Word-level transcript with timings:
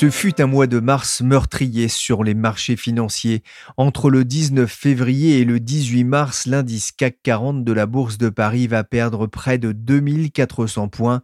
Ce 0.00 0.08
fut 0.08 0.40
un 0.40 0.46
mois 0.46 0.66
de 0.66 0.80
mars 0.80 1.20
meurtrier 1.20 1.88
sur 1.88 2.24
les 2.24 2.32
marchés 2.32 2.76
financiers. 2.76 3.42
Entre 3.76 4.08
le 4.08 4.24
19 4.24 4.72
février 4.72 5.40
et 5.40 5.44
le 5.44 5.60
18 5.60 6.04
mars, 6.04 6.46
l'indice 6.46 6.90
CAC 6.90 7.18
40 7.22 7.64
de 7.64 7.72
la 7.74 7.84
Bourse 7.84 8.16
de 8.16 8.30
Paris 8.30 8.66
va 8.66 8.82
perdre 8.82 9.26
près 9.26 9.58
de 9.58 9.72
2400 9.72 10.88
points, 10.88 11.20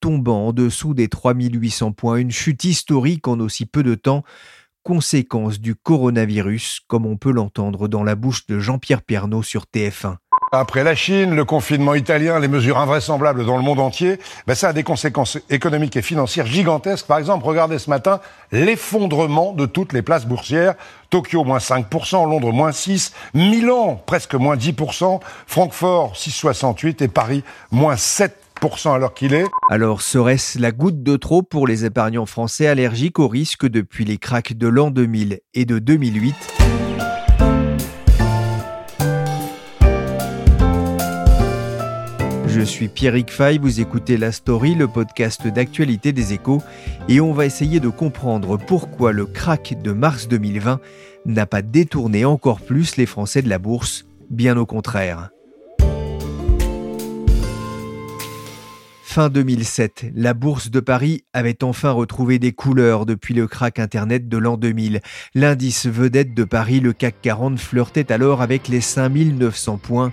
tombant 0.00 0.46
en 0.46 0.52
dessous 0.54 0.94
des 0.94 1.08
3800 1.08 1.92
points, 1.92 2.16
une 2.16 2.30
chute 2.30 2.64
historique 2.64 3.28
en 3.28 3.40
aussi 3.40 3.66
peu 3.66 3.82
de 3.82 3.94
temps, 3.94 4.24
conséquence 4.84 5.60
du 5.60 5.74
coronavirus, 5.74 6.80
comme 6.86 7.04
on 7.04 7.18
peut 7.18 7.30
l'entendre 7.30 7.88
dans 7.88 8.04
la 8.04 8.14
bouche 8.14 8.46
de 8.46 8.58
Jean-Pierre 8.58 9.02
Pernaud 9.02 9.42
sur 9.42 9.64
TF1. 9.64 10.16
Après 10.56 10.84
la 10.84 10.94
Chine, 10.94 11.34
le 11.34 11.44
confinement 11.44 11.94
italien, 11.94 12.38
les 12.38 12.46
mesures 12.46 12.78
invraisemblables 12.78 13.44
dans 13.44 13.56
le 13.56 13.62
monde 13.62 13.80
entier, 13.80 14.20
ben 14.46 14.54
ça 14.54 14.68
a 14.68 14.72
des 14.72 14.84
conséquences 14.84 15.36
économiques 15.50 15.96
et 15.96 16.02
financières 16.02 16.46
gigantesques. 16.46 17.06
Par 17.06 17.18
exemple, 17.18 17.44
regardez 17.44 17.80
ce 17.80 17.90
matin 17.90 18.20
l'effondrement 18.52 19.52
de 19.52 19.66
toutes 19.66 19.92
les 19.92 20.02
places 20.02 20.26
boursières. 20.26 20.74
Tokyo, 21.10 21.42
moins 21.42 21.58
5%, 21.58 22.28
Londres, 22.28 22.52
moins 22.52 22.70
6%, 22.70 23.12
Milan, 23.34 24.00
presque 24.06 24.34
moins 24.34 24.56
10%, 24.56 25.20
Francfort, 25.46 26.12
6,68% 26.14 27.02
et 27.02 27.08
Paris, 27.08 27.42
moins 27.72 27.94
7% 27.94 28.30
alors 28.94 29.12
qu'il 29.12 29.34
est. 29.34 29.46
Alors 29.70 30.02
serait-ce 30.02 30.60
la 30.60 30.70
goutte 30.70 31.02
de 31.02 31.16
trop 31.16 31.42
pour 31.42 31.66
les 31.66 31.84
épargnants 31.84 32.26
français 32.26 32.68
allergiques 32.68 33.18
au 33.18 33.26
risque 33.26 33.66
depuis 33.66 34.04
les 34.04 34.18
cracks 34.18 34.56
de 34.56 34.68
l'an 34.68 34.90
2000 34.90 35.40
et 35.54 35.64
de 35.64 35.80
2008 35.80 36.34
Je 42.54 42.60
suis 42.60 42.86
Pierrick 42.86 43.32
Fay, 43.32 43.58
vous 43.58 43.80
écoutez 43.80 44.16
La 44.16 44.30
Story, 44.30 44.76
le 44.76 44.86
podcast 44.86 45.44
d'actualité 45.48 46.12
des 46.12 46.34
échos, 46.34 46.62
et 47.08 47.20
on 47.20 47.32
va 47.32 47.46
essayer 47.46 47.80
de 47.80 47.88
comprendre 47.88 48.56
pourquoi 48.58 49.10
le 49.10 49.26
crack 49.26 49.74
de 49.82 49.90
mars 49.90 50.28
2020 50.28 50.78
n'a 51.26 51.46
pas 51.46 51.62
détourné 51.62 52.24
encore 52.24 52.60
plus 52.60 52.96
les 52.96 53.06
Français 53.06 53.42
de 53.42 53.48
la 53.48 53.58
bourse, 53.58 54.06
bien 54.30 54.56
au 54.56 54.66
contraire. 54.66 55.30
Fin 59.02 59.30
2007, 59.30 60.12
la 60.14 60.32
bourse 60.32 60.70
de 60.70 60.78
Paris 60.78 61.24
avait 61.32 61.64
enfin 61.64 61.90
retrouvé 61.90 62.38
des 62.38 62.52
couleurs 62.52 63.04
depuis 63.04 63.34
le 63.34 63.48
crack 63.48 63.80
Internet 63.80 64.28
de 64.28 64.38
l'an 64.38 64.56
2000. 64.56 65.00
L'indice 65.34 65.86
vedette 65.86 66.34
de 66.34 66.44
Paris, 66.44 66.78
le 66.78 66.92
CAC 66.92 67.16
40, 67.20 67.58
flirtait 67.58 68.12
alors 68.12 68.42
avec 68.42 68.68
les 68.68 68.80
5900 68.80 69.78
points. 69.78 70.12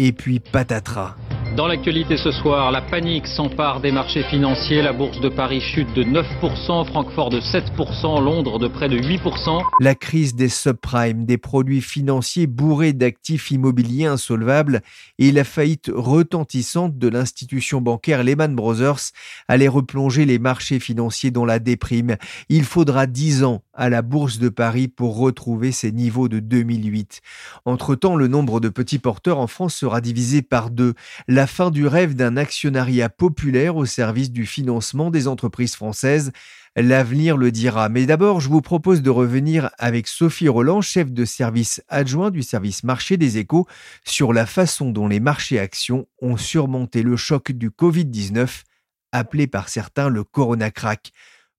Et 0.00 0.10
puis 0.10 0.40
patatras. 0.40 1.14
Dans 1.56 1.66
l'actualité 1.66 2.16
ce 2.16 2.30
soir, 2.30 2.70
la 2.70 2.80
panique 2.80 3.26
s'empare 3.26 3.80
des 3.80 3.90
marchés 3.90 4.22
financiers. 4.22 4.80
La 4.82 4.92
bourse 4.92 5.20
de 5.20 5.28
Paris 5.28 5.60
chute 5.60 5.92
de 5.94 6.04
9%, 6.04 6.86
Francfort 6.86 7.30
de 7.30 7.40
7%, 7.40 8.22
Londres 8.22 8.58
de 8.58 8.68
près 8.68 8.88
de 8.88 8.98
8%. 8.98 9.62
La 9.80 9.94
crise 9.94 10.34
des 10.34 10.48
subprimes, 10.48 11.24
des 11.24 11.38
produits 11.38 11.80
financiers 11.80 12.46
bourrés 12.46 12.92
d'actifs 12.92 13.50
immobiliers 13.50 14.06
insolvables 14.06 14.82
et 15.18 15.32
la 15.32 15.44
faillite 15.44 15.90
retentissante 15.92 16.96
de 16.96 17.08
l'institution 17.08 17.80
bancaire 17.80 18.22
Lehman 18.22 18.54
Brothers 18.54 19.12
allaient 19.48 19.68
replonger 19.68 20.26
les 20.26 20.38
marchés 20.38 20.78
financiers 20.78 21.30
dans 21.30 21.44
la 21.44 21.58
déprime. 21.58 22.16
Il 22.48 22.64
faudra 22.64 23.06
10 23.06 23.44
ans 23.44 23.62
à 23.78 23.88
la 23.88 24.02
bourse 24.02 24.38
de 24.38 24.48
Paris 24.48 24.88
pour 24.88 25.16
retrouver 25.16 25.70
ses 25.70 25.92
niveaux 25.92 26.28
de 26.28 26.40
2008. 26.40 27.20
Entre-temps, 27.64 28.16
le 28.16 28.26
nombre 28.26 28.58
de 28.58 28.68
petits 28.68 28.98
porteurs 28.98 29.38
en 29.38 29.46
France 29.46 29.74
sera 29.74 30.00
divisé 30.00 30.42
par 30.42 30.70
deux. 30.70 30.94
La 31.28 31.46
fin 31.46 31.70
du 31.70 31.86
rêve 31.86 32.14
d'un 32.14 32.36
actionnariat 32.36 33.08
populaire 33.08 33.76
au 33.76 33.86
service 33.86 34.32
du 34.32 34.46
financement 34.46 35.10
des 35.10 35.28
entreprises 35.28 35.76
françaises. 35.76 36.32
L'avenir 36.74 37.36
le 37.36 37.52
dira. 37.52 37.88
Mais 37.88 38.04
d'abord, 38.04 38.40
je 38.40 38.48
vous 38.48 38.62
propose 38.62 39.00
de 39.00 39.10
revenir 39.10 39.70
avec 39.78 40.08
Sophie 40.08 40.48
Roland, 40.48 40.80
chef 40.80 41.12
de 41.12 41.24
service 41.24 41.80
adjoint 41.88 42.30
du 42.30 42.42
service 42.42 42.82
marché 42.82 43.16
des 43.16 43.38
échos, 43.38 43.66
sur 44.04 44.32
la 44.32 44.44
façon 44.44 44.90
dont 44.90 45.06
les 45.06 45.20
marchés 45.20 45.60
actions 45.60 46.06
ont 46.20 46.36
surmonté 46.36 47.02
le 47.02 47.16
choc 47.16 47.52
du 47.52 47.70
Covid-19, 47.70 48.62
appelé 49.12 49.46
par 49.46 49.68
certains 49.68 50.08
le 50.08 50.24
Corona 50.24 50.72
Crack. 50.72 51.12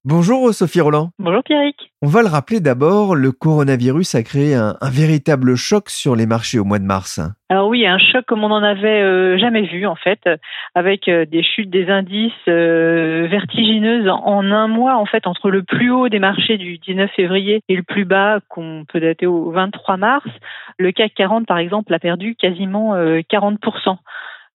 Bonjour 0.06 0.54
Sophie 0.54 0.80
Roland. 0.80 1.10
Bonjour 1.18 1.42
Pierrick. 1.42 1.92
On 2.00 2.06
va 2.06 2.22
le 2.22 2.28
rappeler 2.28 2.60
d'abord, 2.60 3.14
le 3.14 3.32
coronavirus 3.32 4.14
a 4.14 4.22
créé 4.22 4.54
un, 4.54 4.74
véritable 4.90 5.56
choc 5.56 5.90
sur 5.90 6.16
les 6.16 6.24
marchés 6.24 6.58
au 6.58 6.64
mois 6.64 6.78
de 6.78 6.84
mars. 6.84 7.20
Alors 7.50 7.68
oui, 7.68 7.86
un 7.86 7.98
choc 7.98 8.24
comme 8.24 8.42
on 8.42 8.48
n'en 8.48 8.62
avait 8.62 9.02
euh, 9.02 9.36
jamais 9.36 9.66
vu 9.66 9.86
en 9.86 9.96
fait, 9.96 10.26
avec 10.74 11.06
euh, 11.08 11.26
des 11.26 11.42
chutes 11.42 11.68
des 11.68 11.90
indices 11.90 12.32
euh, 12.48 13.26
vertigineuses 13.30 14.08
en 14.08 14.50
un 14.50 14.68
mois 14.68 14.96
en 14.96 15.04
fait 15.04 15.26
entre 15.26 15.50
le 15.50 15.64
plus 15.64 15.90
haut 15.90 16.08
des 16.08 16.18
marchés 16.18 16.56
du 16.56 16.78
19 16.78 17.10
février 17.14 17.60
et 17.68 17.76
le 17.76 17.82
plus 17.82 18.06
bas 18.06 18.38
qu'on 18.48 18.86
peut 18.90 19.00
dater 19.00 19.26
au 19.26 19.50
23 19.50 19.98
mars. 19.98 20.30
Le 20.78 20.92
CAC 20.92 21.12
40 21.14 21.46
par 21.46 21.58
exemple 21.58 21.92
a 21.92 21.98
perdu 21.98 22.36
quasiment 22.36 22.96
40%. 22.96 23.98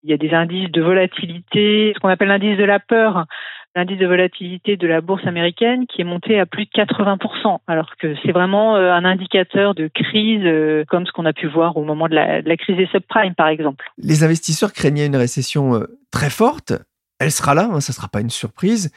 Il 0.03 0.09
y 0.09 0.13
a 0.13 0.17
des 0.17 0.33
indices 0.33 0.71
de 0.71 0.81
volatilité, 0.81 1.93
ce 1.95 1.99
qu'on 1.99 2.09
appelle 2.09 2.29
l'indice 2.29 2.57
de 2.57 2.63
la 2.63 2.79
peur, 2.79 3.25
l'indice 3.75 3.97
de 3.97 4.07
volatilité 4.07 4.77
de 4.77 4.87
la 4.87 5.01
bourse 5.01 5.25
américaine 5.27 5.85
qui 5.85 6.01
est 6.01 6.05
monté 6.05 6.39
à 6.39 6.45
plus 6.45 6.65
de 6.65 6.69
80%, 6.71 7.59
alors 7.67 7.95
que 7.97 8.15
c'est 8.23 8.31
vraiment 8.31 8.77
euh, 8.77 8.93
un 8.93 9.03
indicateur 9.03 9.75
de 9.75 9.89
crise 9.93 10.41
euh, 10.45 10.85
comme 10.87 11.05
ce 11.05 11.11
qu'on 11.11 11.25
a 11.25 11.33
pu 11.33 11.47
voir 11.47 11.75
au 11.75 11.83
moment 11.83 12.07
de 12.07 12.15
la, 12.15 12.57
crise 12.57 12.77
des 12.77 12.87
subprimes, 12.87 13.35
par 13.35 13.49
exemple. 13.49 13.85
Les 13.97 14.23
investisseurs 14.23 14.71
craignaient 14.71 15.05
une 15.05 15.17
récession 15.17 15.75
euh, 15.75 15.85
très 16.11 16.29
forte. 16.29 16.73
Elle 17.19 17.31
sera 17.31 17.53
là, 17.53 17.63
hein, 17.71 17.81
ça 17.81 17.91
ne 17.91 17.95
sera 17.95 18.07
pas 18.07 18.21
une 18.21 18.29
surprise. 18.29 18.93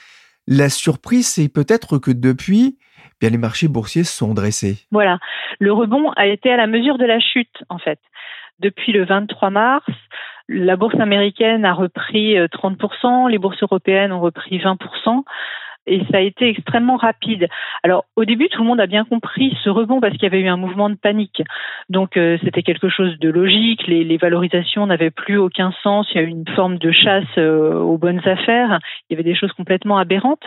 La 0.47 0.69
surprise, 0.69 1.27
c'est 1.27 1.53
peut-être 1.53 1.99
que 1.99 2.13
depuis, 2.13 2.79
eh 2.79 3.17
bien, 3.21 3.31
les 3.31 3.39
marchés 3.39 3.69
boursiers 3.69 4.05
se 4.05 4.17
sont 4.17 4.33
dressés. 4.33 4.87
Voilà. 4.93 5.19
Le 5.59 5.73
rebond 5.73 6.13
a 6.13 6.27
été 6.27 6.53
à 6.53 6.57
la 6.57 6.69
mesure 6.69 6.99
de 6.99 7.05
la 7.05 7.19
chute, 7.19 7.65
en 7.69 7.79
fait. 7.79 7.99
Depuis 8.61 8.93
le 8.93 9.05
23 9.05 9.51
mars, 9.51 9.87
la 10.49 10.77
bourse 10.77 10.99
américaine 10.99 11.65
a 11.65 11.75
repris 11.75 12.37
30%, 12.37 13.27
euh, 13.27 13.29
les 13.29 13.39
bourses 13.39 13.63
européennes 13.63 14.13
ont 14.13 14.21
repris 14.21 14.59
20% 14.59 15.25
et 15.89 16.03
ça 16.11 16.19
a 16.19 16.21
été 16.21 16.49
extrêmement 16.49 16.97
rapide. 16.97 17.49
Alors 17.83 18.05
au 18.17 18.25
début, 18.25 18.49
tout 18.49 18.63
le 18.63 18.69
monde 18.69 18.81
a 18.81 18.87
bien 18.87 19.05
compris 19.05 19.57
ce 19.65 19.71
rebond 19.71 20.01
parce 20.01 20.15
qu'il 20.15 20.25
y 20.25 20.27
avait 20.27 20.41
eu 20.41 20.49
un 20.49 20.57
mouvement 20.57 20.91
de 20.91 20.95
panique. 20.95 21.43
Donc 21.89 22.17
euh, 22.17 22.39
c'était 22.45 22.63
quelque 22.63 22.89
chose 22.89 23.19
de 23.19 23.29
logique, 23.29 23.87
les, 23.87 24.19
valorisations 24.19 24.87
n'avaient 24.87 25.11
plus 25.11 25.39
aucun 25.39 25.73
sens, 25.83 26.09
il 26.11 26.17
y 26.17 26.21
a 26.21 26.23
eu 26.25 26.29
une 26.29 26.49
forme 26.57 26.79
de 26.79 26.91
chasse 26.91 27.25
euh, 27.39 27.75
aux 27.75 27.99
bonnes 27.99 28.27
affaires, 28.27 28.81
il 29.09 29.13
y 29.13 29.15
avait 29.15 29.29
des 29.29 29.37
choses 29.37 29.53
complètement 29.53 29.99
aberrantes. 29.99 30.43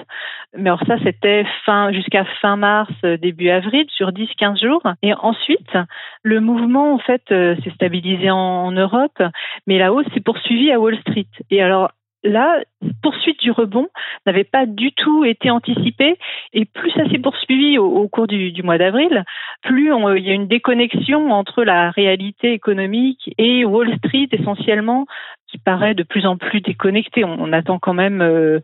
Mais 0.58 0.70
alors 0.70 0.84
ça, 0.86 0.98
c'était 1.04 1.46
jusqu'à 1.92 2.26
fin 2.42 2.58
mars, 2.58 2.92
euh, 3.06 3.18
début 3.18 3.50
avril, 3.50 3.86
sur 3.90 4.12
10-15 4.12 4.62
jours. 4.62 4.84
Et 5.02 5.14
ensuite, 5.14 5.78
le 6.24 6.42
mouvement 6.42 6.94
en 6.94 7.00
fait 7.00 7.24
s'est 7.28 7.72
stabilisé 7.76 8.30
en, 8.30 8.38
en 8.38 8.72
Europe, 8.72 9.22
mais 9.68 9.78
la 9.78 9.94
hausse 9.94 10.06
s'est 10.14 10.20
poursuivie 10.20 10.72
à 10.72 10.80
Wall 10.80 10.98
Street. 11.00 11.28
Et 11.50 11.62
alors 11.62 11.92
là, 12.24 12.62
poursuite 13.02 13.40
du 13.40 13.52
rebond 13.52 13.88
n'avait 14.26 14.44
pas 14.44 14.66
du 14.66 14.92
tout 14.92 15.26
été 15.26 15.50
anticipée 15.50 16.18
et 16.54 16.66
plus 16.66 16.92
ça 16.92 17.10
s'est 17.10 17.20
poursuivi 17.20 17.78
au, 17.78 18.08
cours 18.08 18.28
du, 18.28 18.62
mois 18.64 18.78
d'avril, 18.78 19.24
plus 19.64 19.92
il 19.92 20.26
y 20.26 20.30
a 20.30 20.34
une 20.34 20.48
déconnexion 20.48 21.32
entre 21.32 21.64
la 21.64 21.92
réalité 21.92 22.54
économique 22.54 23.34
et 23.38 23.66
Wall 23.66 23.96
Street 23.98 24.30
essentiellement 24.32 25.06
qui 25.48 25.58
paraît 25.58 25.96
de 25.96 26.04
plus 26.04 26.26
en 26.26 26.38
plus 26.38 26.62
déconnectée. 26.62 27.26
On, 27.26 27.52
attend 27.52 27.80
quand 27.80 27.94
même 27.94 28.22
euh, 28.22 28.60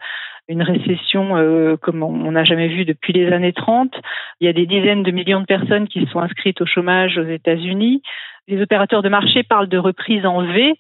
une 0.48 0.63
récession 0.63 1.36
euh, 1.36 1.75
comme 1.77 2.04
on 2.04 2.31
n'a 2.31 2.45
jamais 2.45 2.68
vu 2.68 2.86
depuis 2.86 3.12
les 3.13 3.31
années 3.31 3.54
30. 3.54 3.94
Il 4.39 4.45
y 4.45 4.50
a 4.50 4.54
des 4.54 4.65
dizaines 4.65 5.04
de 5.04 5.12
millions 5.12 5.42
de 5.42 5.45
personnes 5.45 5.88
qui 5.88 6.06
sont 6.07 6.19
inscrites 6.19 6.62
au 6.62 6.65
chômage 6.65 7.18
aux 7.18 7.27
États-Unis. 7.27 8.01
Les 8.48 8.62
opérateurs 8.62 9.04
de 9.04 9.09
marché 9.09 9.44
parlent 9.44 9.68
de 9.68 9.77
reprise 9.77 10.25
en 10.25 10.42
V. 10.44 10.75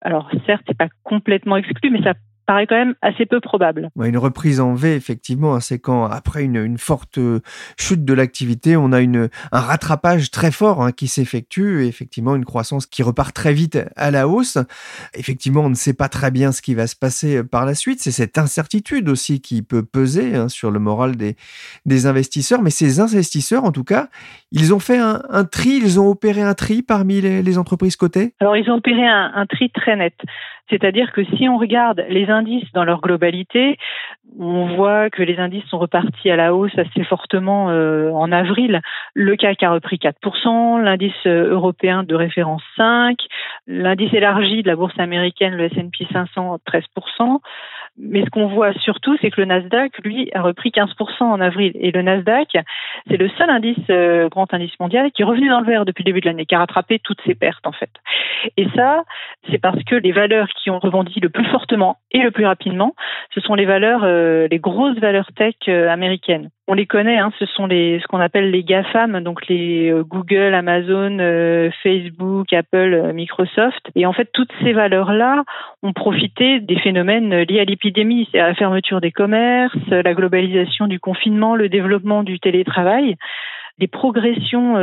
Alors 0.00 0.30
certes, 0.46 0.62
c'est 0.66 0.76
pas 0.76 0.88
complètement 1.02 1.56
exclu, 1.56 1.90
mais 1.90 2.02
ça 2.02 2.14
paraît 2.48 2.66
quand 2.66 2.78
même 2.78 2.94
assez 3.02 3.26
peu 3.26 3.40
probable. 3.40 3.90
une 4.02 4.16
reprise 4.16 4.58
en 4.58 4.72
V, 4.72 4.96
effectivement, 4.96 5.54
hein, 5.54 5.60
c'est 5.60 5.78
quand 5.78 6.06
après 6.06 6.44
une, 6.44 6.78
forte 6.78 7.18
euh, 7.18 7.40
chute 7.78 8.06
de 8.06 8.14
l'activité, 8.14 8.74
on 8.74 8.90
a 8.90 9.02
une, 9.02 9.28
un 9.52 9.60
rattrapage 9.60 10.30
très 10.30 10.50
fort 10.50 10.82
hein, 10.82 10.90
qui 10.90 11.08
s'effectue, 11.08 11.84
et 11.84 11.88
effectivement 11.88 12.34
une 12.34 12.46
croissance 12.46 12.86
qui 12.86 13.02
repart 13.02 13.34
très 13.34 13.52
vite 13.52 13.78
à 13.96 14.10
la 14.10 14.28
hausse. 14.28 14.56
Effectivement, 15.14 15.60
on 15.60 15.68
ne 15.68 15.74
sait 15.74 15.92
pas 15.92 16.08
très 16.08 16.30
bien 16.30 16.50
ce 16.50 16.62
qui 16.62 16.74
va 16.74 16.86
se 16.86 16.96
passer 16.96 17.36
euh, 17.36 17.44
par 17.44 17.66
la 17.66 17.74
suite. 17.74 18.00
C'est 18.00 18.12
cette 18.12 18.38
incertitude 18.38 19.10
aussi 19.10 19.42
qui 19.42 19.60
peut 19.60 19.84
peser 19.84 20.34
hein, 20.34 20.48
sur 20.48 20.70
le 20.70 20.78
moral 20.78 21.16
des, 21.16 21.36
des 21.84 22.06
investisseurs. 22.06 22.62
Mais 22.62 22.70
ces 22.70 22.98
investisseurs, 22.98 23.64
en 23.64 23.72
tout 23.72 23.84
cas, 23.84 24.08
ils 24.52 24.72
ont 24.72 24.80
fait 24.80 24.98
un, 24.98 25.44
tri, 25.44 25.80
ils 25.82 26.00
ont 26.00 26.08
opéré 26.08 26.40
un 26.40 26.54
tri 26.54 26.80
parmi 26.80 27.20
les, 27.20 27.58
entreprises 27.58 27.96
cotées? 27.96 28.32
Alors, 28.40 28.56
ils 28.56 28.70
ont 28.70 28.76
opéré 28.76 29.06
un, 29.06 29.32
un 29.34 29.44
tri 29.44 29.70
très 29.70 29.96
net. 29.96 30.14
C'est-à-dire 30.70 31.12
que 31.12 31.24
si 31.36 31.48
on 31.48 31.56
regarde 31.58 32.04
les 32.08 32.28
indices 32.30 32.70
dans 32.72 32.84
leur 32.84 33.00
globalité, 33.00 33.78
on 34.38 34.76
voit 34.76 35.10
que 35.10 35.22
les 35.22 35.38
indices 35.38 35.64
sont 35.66 35.78
repartis 35.78 36.30
à 36.30 36.36
la 36.36 36.54
hausse 36.54 36.76
assez 36.78 37.04
fortement 37.04 37.70
euh, 37.70 38.10
en 38.10 38.30
avril. 38.30 38.80
Le 39.14 39.36
CAC 39.36 39.62
a 39.62 39.70
repris 39.70 39.96
4%, 39.96 40.82
l'indice 40.82 41.12
euh, 41.26 41.50
européen 41.50 42.02
de 42.02 42.14
référence 42.14 42.62
5%, 42.78 43.16
l'indice 43.66 44.12
élargi 44.12 44.62
de 44.62 44.68
la 44.68 44.76
bourse 44.76 44.98
américaine, 44.98 45.54
le 45.54 45.64
S&P 45.64 46.06
500, 46.12 46.58
13%. 46.66 47.40
Mais 48.00 48.24
ce 48.24 48.30
qu'on 48.30 48.46
voit 48.46 48.72
surtout, 48.74 49.16
c'est 49.20 49.30
que 49.30 49.40
le 49.40 49.46
Nasdaq, 49.46 49.98
lui, 50.04 50.30
a 50.32 50.42
repris 50.42 50.70
15% 50.70 51.24
en 51.24 51.40
avril. 51.40 51.72
Et 51.74 51.90
le 51.90 52.02
Nasdaq, 52.02 52.56
c'est 53.08 53.16
le 53.16 53.28
seul 53.30 53.50
indice, 53.50 53.76
euh, 53.90 54.28
grand 54.28 54.52
indice 54.54 54.78
mondial, 54.78 55.10
qui 55.10 55.22
est 55.22 55.24
revenu 55.24 55.48
dans 55.48 55.60
le 55.60 55.66
vert 55.66 55.84
depuis 55.84 56.04
le 56.04 56.10
début 56.10 56.20
de 56.20 56.26
l'année, 56.26 56.46
qui 56.46 56.54
a 56.54 56.58
rattrapé 56.58 57.00
toutes 57.00 57.20
ses 57.26 57.34
pertes, 57.34 57.66
en 57.66 57.72
fait. 57.72 57.90
Et 58.56 58.68
ça, 58.76 59.02
c'est 59.50 59.58
parce 59.58 59.82
que 59.82 59.96
les 59.96 60.12
valeurs 60.12 60.48
qui 60.62 60.70
ont 60.70 60.78
rebondi 60.78 61.18
le 61.20 61.28
plus 61.28 61.44
fortement 61.46 61.96
et 62.12 62.20
le 62.20 62.30
plus 62.30 62.46
rapidement, 62.46 62.94
ce 63.34 63.40
sont 63.40 63.54
les 63.54 63.66
valeurs, 63.66 64.02
euh, 64.04 64.46
les 64.48 64.58
grosses 64.58 64.98
valeurs 64.98 65.32
tech 65.34 65.54
euh, 65.68 65.88
américaines 65.88 66.50
on 66.70 66.74
les 66.74 66.84
connaît, 66.84 67.16
hein, 67.16 67.32
ce 67.38 67.46
sont 67.46 67.66
les, 67.66 67.98
ce 67.98 68.06
qu'on 68.08 68.20
appelle 68.20 68.50
les 68.50 68.62
GAFAM, 68.62 69.20
donc 69.20 69.48
les 69.48 69.90
Google, 70.06 70.52
Amazon, 70.52 71.16
Facebook, 71.82 72.52
Apple, 72.52 73.12
Microsoft. 73.14 73.88
Et 73.94 74.04
en 74.04 74.12
fait, 74.12 74.28
toutes 74.34 74.52
ces 74.62 74.74
valeurs-là 74.74 75.44
ont 75.82 75.94
profité 75.94 76.60
des 76.60 76.78
phénomènes 76.78 77.34
liés 77.34 77.60
à 77.60 77.64
c'est 77.94 78.38
la 78.38 78.54
fermeture 78.54 79.00
des 79.00 79.12
commerces, 79.12 79.76
la 79.90 80.14
globalisation 80.14 80.86
du 80.86 81.00
confinement, 81.00 81.56
le 81.56 81.68
développement 81.68 82.22
du 82.22 82.40
télétravail. 82.40 83.16
Des 83.78 83.86
progressions, 83.88 84.74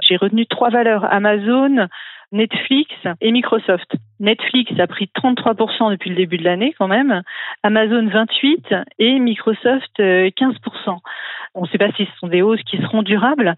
j'ai 0.00 0.16
retenu 0.16 0.46
trois 0.46 0.70
valeurs, 0.70 1.04
Amazon, 1.12 1.88
Netflix 2.32 2.90
et 3.20 3.32
Microsoft. 3.32 3.94
Netflix 4.20 4.72
a 4.78 4.86
pris 4.86 5.10
33% 5.16 5.90
depuis 5.90 6.10
le 6.10 6.16
début 6.16 6.36
de 6.36 6.44
l'année 6.44 6.74
quand 6.78 6.88
même, 6.88 7.22
Amazon 7.62 8.06
28 8.06 8.74
et 8.98 9.18
Microsoft 9.18 9.98
15%. 9.98 9.98
Euh, 10.00 10.92
on 11.54 11.62
ne 11.62 11.68
sait 11.68 11.78
pas 11.78 11.90
si 11.92 12.04
ce 12.04 12.18
sont 12.18 12.28
des 12.28 12.42
hausses 12.42 12.62
qui 12.64 12.78
seront 12.78 13.02
durables, 13.02 13.54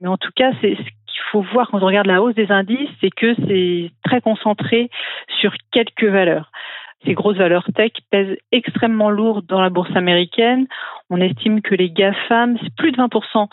mais 0.00 0.08
en 0.08 0.18
tout 0.18 0.30
cas, 0.36 0.50
c'est 0.60 0.74
ce 0.74 0.82
qu'il 0.82 1.22
faut 1.32 1.42
voir 1.42 1.70
quand 1.70 1.82
on 1.82 1.86
regarde 1.86 2.06
la 2.06 2.22
hausse 2.22 2.34
des 2.34 2.52
indices, 2.52 2.90
c'est 3.00 3.10
que 3.10 3.34
c'est 3.46 3.90
très 4.04 4.20
concentré 4.20 4.90
sur 5.40 5.52
quelques 5.72 6.04
valeurs. 6.04 6.50
Ces 7.04 7.14
grosses 7.14 7.38
valeurs 7.38 7.68
tech 7.74 7.92
pèsent 8.10 8.36
extrêmement 8.52 9.10
lourd 9.10 9.42
dans 9.42 9.60
la 9.60 9.70
bourse 9.70 9.94
américaine. 9.96 10.66
On 11.08 11.20
estime 11.20 11.62
que 11.62 11.74
les 11.74 11.90
GAFAM, 11.90 12.58
c'est 12.62 12.74
plus 12.74 12.92
de 12.92 12.98
20% 12.98 13.48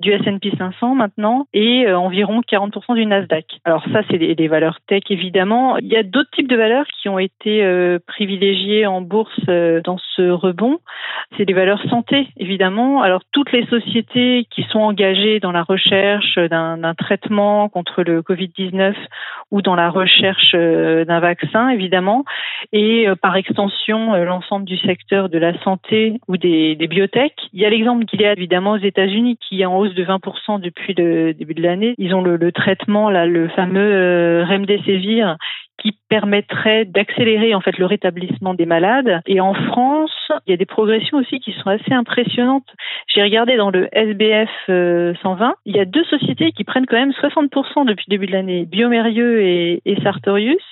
du 0.00 0.12
S&P 0.12 0.52
500 0.56 0.94
maintenant 0.94 1.46
et 1.52 1.86
euh, 1.86 1.98
environ 1.98 2.40
40% 2.40 2.94
du 2.94 3.06
Nasdaq. 3.06 3.44
Alors 3.64 3.84
ça, 3.92 4.00
c'est 4.10 4.18
des, 4.18 4.48
valeurs 4.48 4.78
tech 4.86 5.02
évidemment. 5.10 5.76
Il 5.78 5.86
y 5.86 5.96
a 5.96 6.02
d'autres 6.02 6.30
types 6.30 6.48
de 6.48 6.56
valeurs 6.56 6.86
qui 7.00 7.08
ont 7.08 7.18
été 7.18 7.62
euh, 7.62 7.98
privilégiées 8.06 8.86
en 8.86 9.00
bourse 9.00 9.38
euh, 9.48 9.80
dans 9.84 9.98
ce 10.16 10.30
rebond. 10.30 10.78
C'est 11.36 11.44
des 11.44 11.52
valeurs 11.52 11.82
santé 11.88 12.28
évidemment. 12.36 13.02
Alors 13.02 13.22
toutes 13.32 13.52
les 13.52 13.66
sociétés 13.66 14.46
qui 14.50 14.62
sont 14.64 14.80
engagées 14.80 15.38
dans 15.38 15.52
la 15.52 15.62
recherche 15.62 16.36
d'un 16.36 16.94
traitement 16.94 17.68
contre 17.68 18.02
le 18.02 18.22
Covid-19 18.22 18.94
ou 19.50 19.62
dans 19.62 19.74
la 19.74 19.90
recherche 19.90 20.54
d'un 20.54 21.20
vaccin 21.20 21.68
évidemment 21.68 22.24
et 22.72 23.06
par 23.22 23.36
extension 23.36 24.14
l'ensemble 24.24 24.64
du 24.64 24.76
secteur 24.78 25.28
de 25.28 25.38
la 25.38 25.58
santé 25.62 26.20
ou 26.28 26.36
des, 26.36 26.74
des 26.74 26.88
biotech. 26.88 27.32
Il 27.52 27.60
y 27.60 27.66
a 27.66 27.70
l'exemple 27.70 28.04
qu'il 28.06 28.20
y 28.20 28.26
a 28.26 28.32
évidemment 28.32 28.72
aux 28.72 28.78
États-Unis 28.78 29.38
qui 29.40 29.62
est 29.62 29.66
en 29.66 29.76
hausse 29.76 29.89
de 29.94 30.04
20% 30.04 30.60
depuis 30.60 30.94
le 30.94 31.32
début 31.34 31.54
de 31.54 31.62
l'année. 31.62 31.94
Ils 31.98 32.14
ont 32.14 32.22
le, 32.22 32.52
traitement, 32.52 33.10
le 33.10 33.48
fameux 33.48 33.80
euh, 33.80 34.44
Remdesivir, 34.44 35.36
qui 35.80 35.96
permettrait 36.08 36.84
d'accélérer 36.84 37.54
en 37.54 37.60
fait 37.60 37.78
le 37.78 37.86
rétablissement 37.86 38.54
des 38.54 38.66
malades. 38.66 39.20
Et 39.26 39.40
en 39.40 39.54
France, 39.54 40.30
il 40.46 40.50
y 40.50 40.54
a 40.54 40.56
des 40.56 40.66
progressions 40.66 41.18
aussi 41.18 41.40
qui 41.40 41.52
sont 41.52 41.70
assez 41.70 41.92
impressionnantes. 41.92 42.66
J'ai 43.06 43.22
regardé 43.22 43.56
dans 43.56 43.70
le 43.70 43.88
SBF 43.92 44.50
120, 44.66 44.70
euh, 44.70 45.52
il 45.64 45.76
y 45.76 45.80
a 45.80 45.84
deux 45.84 46.04
sociétés 46.04 46.52
qui 46.52 46.64
prennent 46.64 46.86
quand 46.86 46.98
même 46.98 47.12
60% 47.12 47.86
depuis 47.86 48.04
le 48.08 48.10
début 48.10 48.26
de 48.26 48.32
l'année, 48.32 48.66
Biomérieux 48.66 49.40
et, 49.42 49.80
Sartorius. 50.02 50.62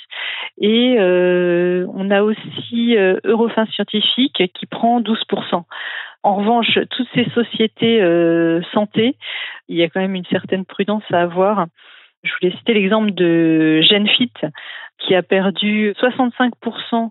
Et 0.60 0.96
euh, 0.98 1.86
on 1.94 2.10
a 2.10 2.22
aussi 2.22 2.96
Eurofin 3.24 3.66
Scientifique 3.66 4.42
qui 4.54 4.66
prend 4.66 5.00
12%. 5.00 5.64
En 6.22 6.34
revanche, 6.34 6.78
toutes 6.90 7.08
ces 7.14 7.28
sociétés 7.30 8.02
euh, 8.02 8.60
santé, 8.72 9.16
il 9.68 9.76
y 9.76 9.82
a 9.82 9.88
quand 9.88 10.00
même 10.00 10.14
une 10.14 10.24
certaine 10.26 10.64
prudence 10.64 11.04
à 11.12 11.22
avoir. 11.22 11.66
Je 12.24 12.32
voulais 12.40 12.56
citer 12.56 12.74
l'exemple 12.74 13.12
de 13.12 13.80
Genfit 13.82 14.32
qui 14.98 15.14
a 15.14 15.22
perdu 15.22 15.92
65% 15.92 17.10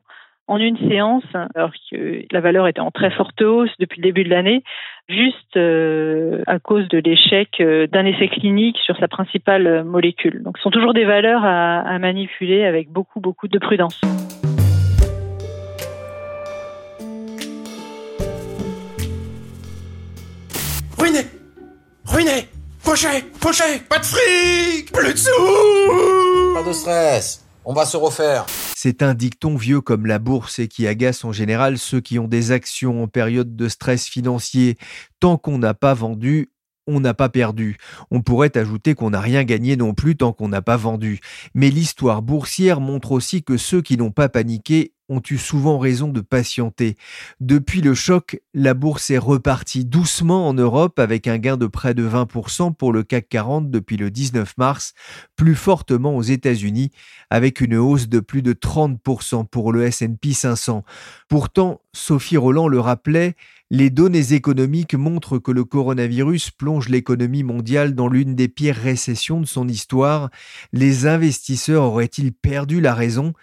en 0.50 0.58
une 0.58 0.78
séance, 0.90 1.24
alors 1.56 1.72
que 1.92 2.24
la 2.32 2.40
valeur 2.40 2.68
était 2.68 2.80
en 2.80 2.92
très 2.92 3.12
forte 3.12 3.42
hausse 3.42 3.72
depuis 3.80 4.02
le 4.02 4.08
début 4.08 4.24
de 4.24 4.30
l'année, 4.30 4.64
juste 5.10 5.58
euh, 5.58 6.42
à 6.48 6.60
cause 6.60 6.88
de 6.88 7.00
l'échec 7.00 7.50
euh, 7.60 7.88
d'un 7.88 8.06
essai 8.06 8.30
clinique 8.30 8.78
sur 8.86 8.98
sa 8.98 9.08
principale 9.08 9.84
molécule. 9.84 10.44
Donc 10.44 10.58
ce 10.58 10.64
sont 10.64 10.72
toujours 10.72 10.94
des 10.94 11.06
valeurs 11.06 11.44
à 11.44 12.00
manipuler 12.00 12.66
avec 12.66 12.90
beaucoup, 12.90 13.20
beaucoup 13.20 13.48
de 13.48 13.60
prudence. 13.60 14.02
Ruiné 22.18 22.50
Poché 22.84 23.22
Poché 23.40 23.78
Pas 23.88 24.00
de 24.00 24.06
fric 24.06 24.92
Plus 24.92 25.14
de 25.14 25.18
sous 25.20 26.54
Pas 26.56 26.64
de 26.68 26.74
stress 26.74 27.44
on 27.70 27.74
va 27.74 27.86
se 27.86 27.98
refaire. 27.98 28.46
C'est 28.78 29.04
un 29.04 29.14
dicton 29.14 29.58
vieux 29.58 29.82
comme 29.82 30.06
la 30.06 30.20
bourse 30.20 30.58
et 30.60 30.70
qui 30.70 30.88
agace 30.88 31.26
en 31.26 31.34
général 31.34 31.78
ceux 31.78 32.00
qui 32.00 32.18
ont 32.18 32.30
des 32.30 32.54
actions 32.54 33.04
en 33.04 33.08
période 33.10 33.58
de 33.58 33.68
stress 33.68 34.08
financier. 34.08 34.78
Tant 35.20 35.38
qu'on 35.38 35.58
n'a 35.58 35.74
pas 35.74 35.94
vendu, 35.94 36.50
on 36.88 37.02
n'a 37.02 37.14
pas 37.14 37.28
perdu. 37.28 37.76
On 38.10 38.22
pourrait 38.22 38.58
ajouter 38.58 38.96
qu'on 38.96 39.10
n'a 39.10 39.20
rien 39.20 39.44
gagné 39.44 39.76
non 39.76 39.94
plus 39.94 40.16
tant 40.16 40.32
qu'on 40.32 40.48
n'a 40.48 40.62
pas 40.62 40.78
vendu. 40.78 41.20
Mais 41.54 41.70
l'histoire 41.70 42.22
boursière 42.22 42.80
montre 42.80 43.12
aussi 43.12 43.44
que 43.44 43.58
ceux 43.58 43.82
qui 43.82 43.98
n'ont 43.98 44.12
pas 44.12 44.30
paniqué 44.30 44.94
ont 45.10 45.22
eu 45.30 45.38
souvent 45.38 45.80
raison 45.80 46.10
de 46.10 46.22
patienter. 46.22 46.98
Depuis 47.40 47.82
le 47.82 47.94
choc, 47.94 48.42
la 48.54 48.74
bourse 48.74 49.10
est 49.10 49.18
repartie 49.18 49.86
doucement 49.86 50.48
en 50.48 50.54
Europe 50.54 51.00
avec 51.00 51.28
un 51.28 51.38
gain 51.38 51.58
de 51.58 51.68
près 51.68 51.94
de 51.94 52.08
20% 52.08 52.76
pour 52.76 52.92
le 52.92 53.04
CAC 53.04 53.30
40 53.30 53.72
depuis 53.72 53.98
le 53.98 54.12
19 54.12 54.58
mars, 54.58 54.94
plus 55.36 55.56
fortement 55.56 56.16
aux 56.16 56.24
États-Unis 56.24 56.92
avec 57.30 57.62
une 57.62 57.76
hausse 57.76 58.08
de 58.08 58.20
plus 58.20 58.42
de 58.42 58.54
30% 58.54 59.48
pour 59.48 59.72
le 59.72 59.84
S&P 59.84 60.34
500. 60.34 60.84
Pourtant, 61.30 61.82
Sophie 61.94 62.38
Roland 62.38 62.68
le 62.68 62.80
rappelait, 62.80 63.36
les 63.70 63.90
données 63.90 64.32
économiques 64.34 64.94
montrent 64.94 65.40
que 65.40 65.52
le 65.52 65.66
coronavirus 65.66 66.52
plonge 66.52 66.88
l'économie 66.88 67.44
mondiale 67.44 67.96
dans 67.96 68.08
l'une 68.08 68.34
des 68.34 68.48
pires 68.48 68.78
récessions 68.78 69.42
de 69.42 69.46
son 69.46 69.68
histoire. 69.68 70.30
Les 70.72 71.06
investisseurs 71.06 71.84
auraient-ils 71.84 72.32
perdu 72.32 72.80
la 72.80 72.94
raison? 72.94 73.34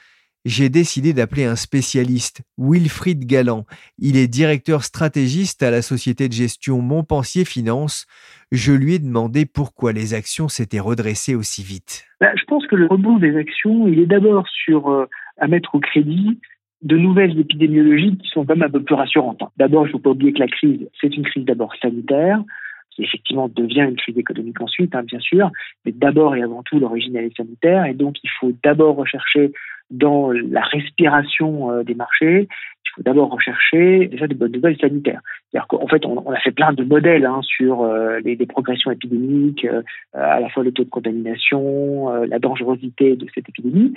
J'ai 0.45 0.69
décidé 0.69 1.13
d'appeler 1.13 1.45
un 1.45 1.57
spécialiste, 1.57 2.43
Wilfried 2.59 3.27
Galland. 3.27 3.65
Il 3.99 4.17
est 4.17 4.29
directeur 4.29 4.83
stratégiste 4.83 5.63
à 5.63 5.71
la 5.71 5.81
société 5.81 6.29
de 6.29 6.35
gestion 6.35 6.83
Montpensier 6.83 7.45
Finance. 7.45 8.07
Je 8.53 8.73
lui 8.73 8.95
ai 8.95 8.99
demandé 8.99 9.47
pourquoi 9.47 9.93
les 9.93 10.13
actions 10.13 10.49
s'étaient 10.49 10.81
redressées 10.81 11.35
aussi 11.35 11.63
vite. 11.63 12.05
Bah, 12.21 12.33
je 12.37 12.45
pense 12.45 12.67
que 12.67 12.77
le 12.77 12.87
rebond 12.87 13.19
des 13.19 13.37
actions, 13.37 13.89
il 13.89 14.01
est 14.01 14.07
d'abord 14.07 14.47
sur 14.49 14.91
euh, 14.91 15.07
à 15.39 15.49
mettre 15.49 15.75
au 15.75 15.81
crédit 15.81 16.39
de 16.83 16.99
nouvelles 16.99 17.39
épidémiologies 17.39 18.19
qui 18.19 18.29
sont 18.29 18.45
quand 18.45 18.55
même 18.55 18.69
un 18.69 18.71
peu 18.71 18.83
plus 18.83 18.95
rassurantes. 18.95 19.43
D'abord, 19.57 19.85
il 19.85 19.89
ne 19.89 19.93
faut 19.93 19.99
pas 19.99 20.11
oublier 20.11 20.35
que 20.35 20.41
la 20.41 20.49
crise, 20.49 20.87
c'est 21.01 21.17
une 21.17 21.25
crise 21.25 21.47
d'abord 21.47 21.73
sanitaire 21.81 22.43
qui 22.91 23.03
effectivement 23.03 23.49
devient 23.49 23.87
une 23.89 23.97
crise 23.97 24.17
économique 24.17 24.61
ensuite, 24.61 24.95
hein, 24.95 25.03
bien 25.03 25.19
sûr, 25.19 25.51
mais 25.85 25.93
d'abord 25.93 26.37
et 26.37 26.43
avant 26.43 26.63
tout 26.63 26.79
l'origine 26.79 27.17
est 27.17 27.37
sanitaire, 27.37 27.87
et 27.87 27.95
donc 27.95 28.17
il 28.23 28.31
faut 28.39 28.53
d'abord 28.63 28.97
rechercher 28.97 29.53
dans 29.95 30.31
la 30.31 30.63
respiration 30.63 31.71
euh, 31.71 31.83
des 31.83 31.95
marchés, 31.95 32.49
il 32.49 32.91
faut 32.95 33.03
d'abord 33.03 33.31
rechercher 33.31 34.07
déjà 34.07 34.27
des 34.27 34.35
bonnes 34.35 34.53
nouvelles 34.53 34.79
sanitaires. 34.79 35.21
C'est-à-dire 35.51 35.67
qu'en 35.69 35.87
fait, 35.87 36.05
on, 36.05 36.31
a 36.31 36.39
fait 36.41 36.53
plein 36.53 36.73
de 36.73 36.85
modèles 36.85 37.27
hein, 37.27 37.41
sur 37.43 37.83
euh, 37.83 38.21
les, 38.25 38.37
progressions 38.47 38.91
épidémiques, 38.91 39.65
euh, 39.65 39.83
à 40.13 40.41
la 40.41 40.49
fois 40.51 40.63
le 40.63 40.73
taux 40.73 40.85
de 40.85 40.91
contamination, 40.91 42.13
la 42.25 42.39
dangerosité 42.39 43.17
de 43.17 43.27
cette 43.35 43.49
épidémie. 43.49 43.95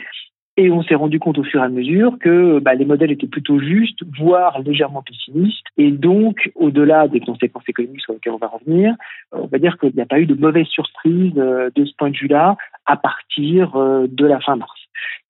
Et 0.59 0.71
on 0.71 0.81
s'est 0.81 0.95
rendu 0.95 1.19
compte 1.19 1.37
au 1.37 1.43
fur 1.43 1.61
et 1.61 1.65
à 1.65 1.69
mesure 1.69 2.17
que 2.19 2.57
bah, 2.59 2.73
les 2.73 2.85
modèles 2.85 3.11
étaient 3.11 3.27
plutôt 3.27 3.59
justes, 3.59 3.99
voire 4.17 4.59
légèrement 4.61 5.03
pessimistes. 5.03 5.67
Et 5.77 5.91
donc, 5.91 6.51
au-delà 6.55 7.07
des 7.07 7.19
conséquences 7.19 7.67
économiques 7.67 8.01
sur 8.01 8.13
lesquelles 8.13 8.33
on 8.33 8.37
va 8.37 8.47
revenir, 8.47 8.95
on 9.31 9.45
va 9.45 9.59
dire 9.59 9.77
qu'il 9.77 9.93
n'y 9.93 10.01
a 10.01 10.07
pas 10.07 10.19
eu 10.19 10.25
de 10.25 10.33
mauvaise 10.33 10.65
surprise 10.65 11.33
de 11.35 11.85
ce 11.85 11.91
point 11.95 12.09
de 12.09 12.17
vue-là 12.17 12.57
à 12.87 12.97
partir 12.97 13.73
de 13.75 14.25
la 14.25 14.39
fin 14.39 14.55
mars. 14.55 14.76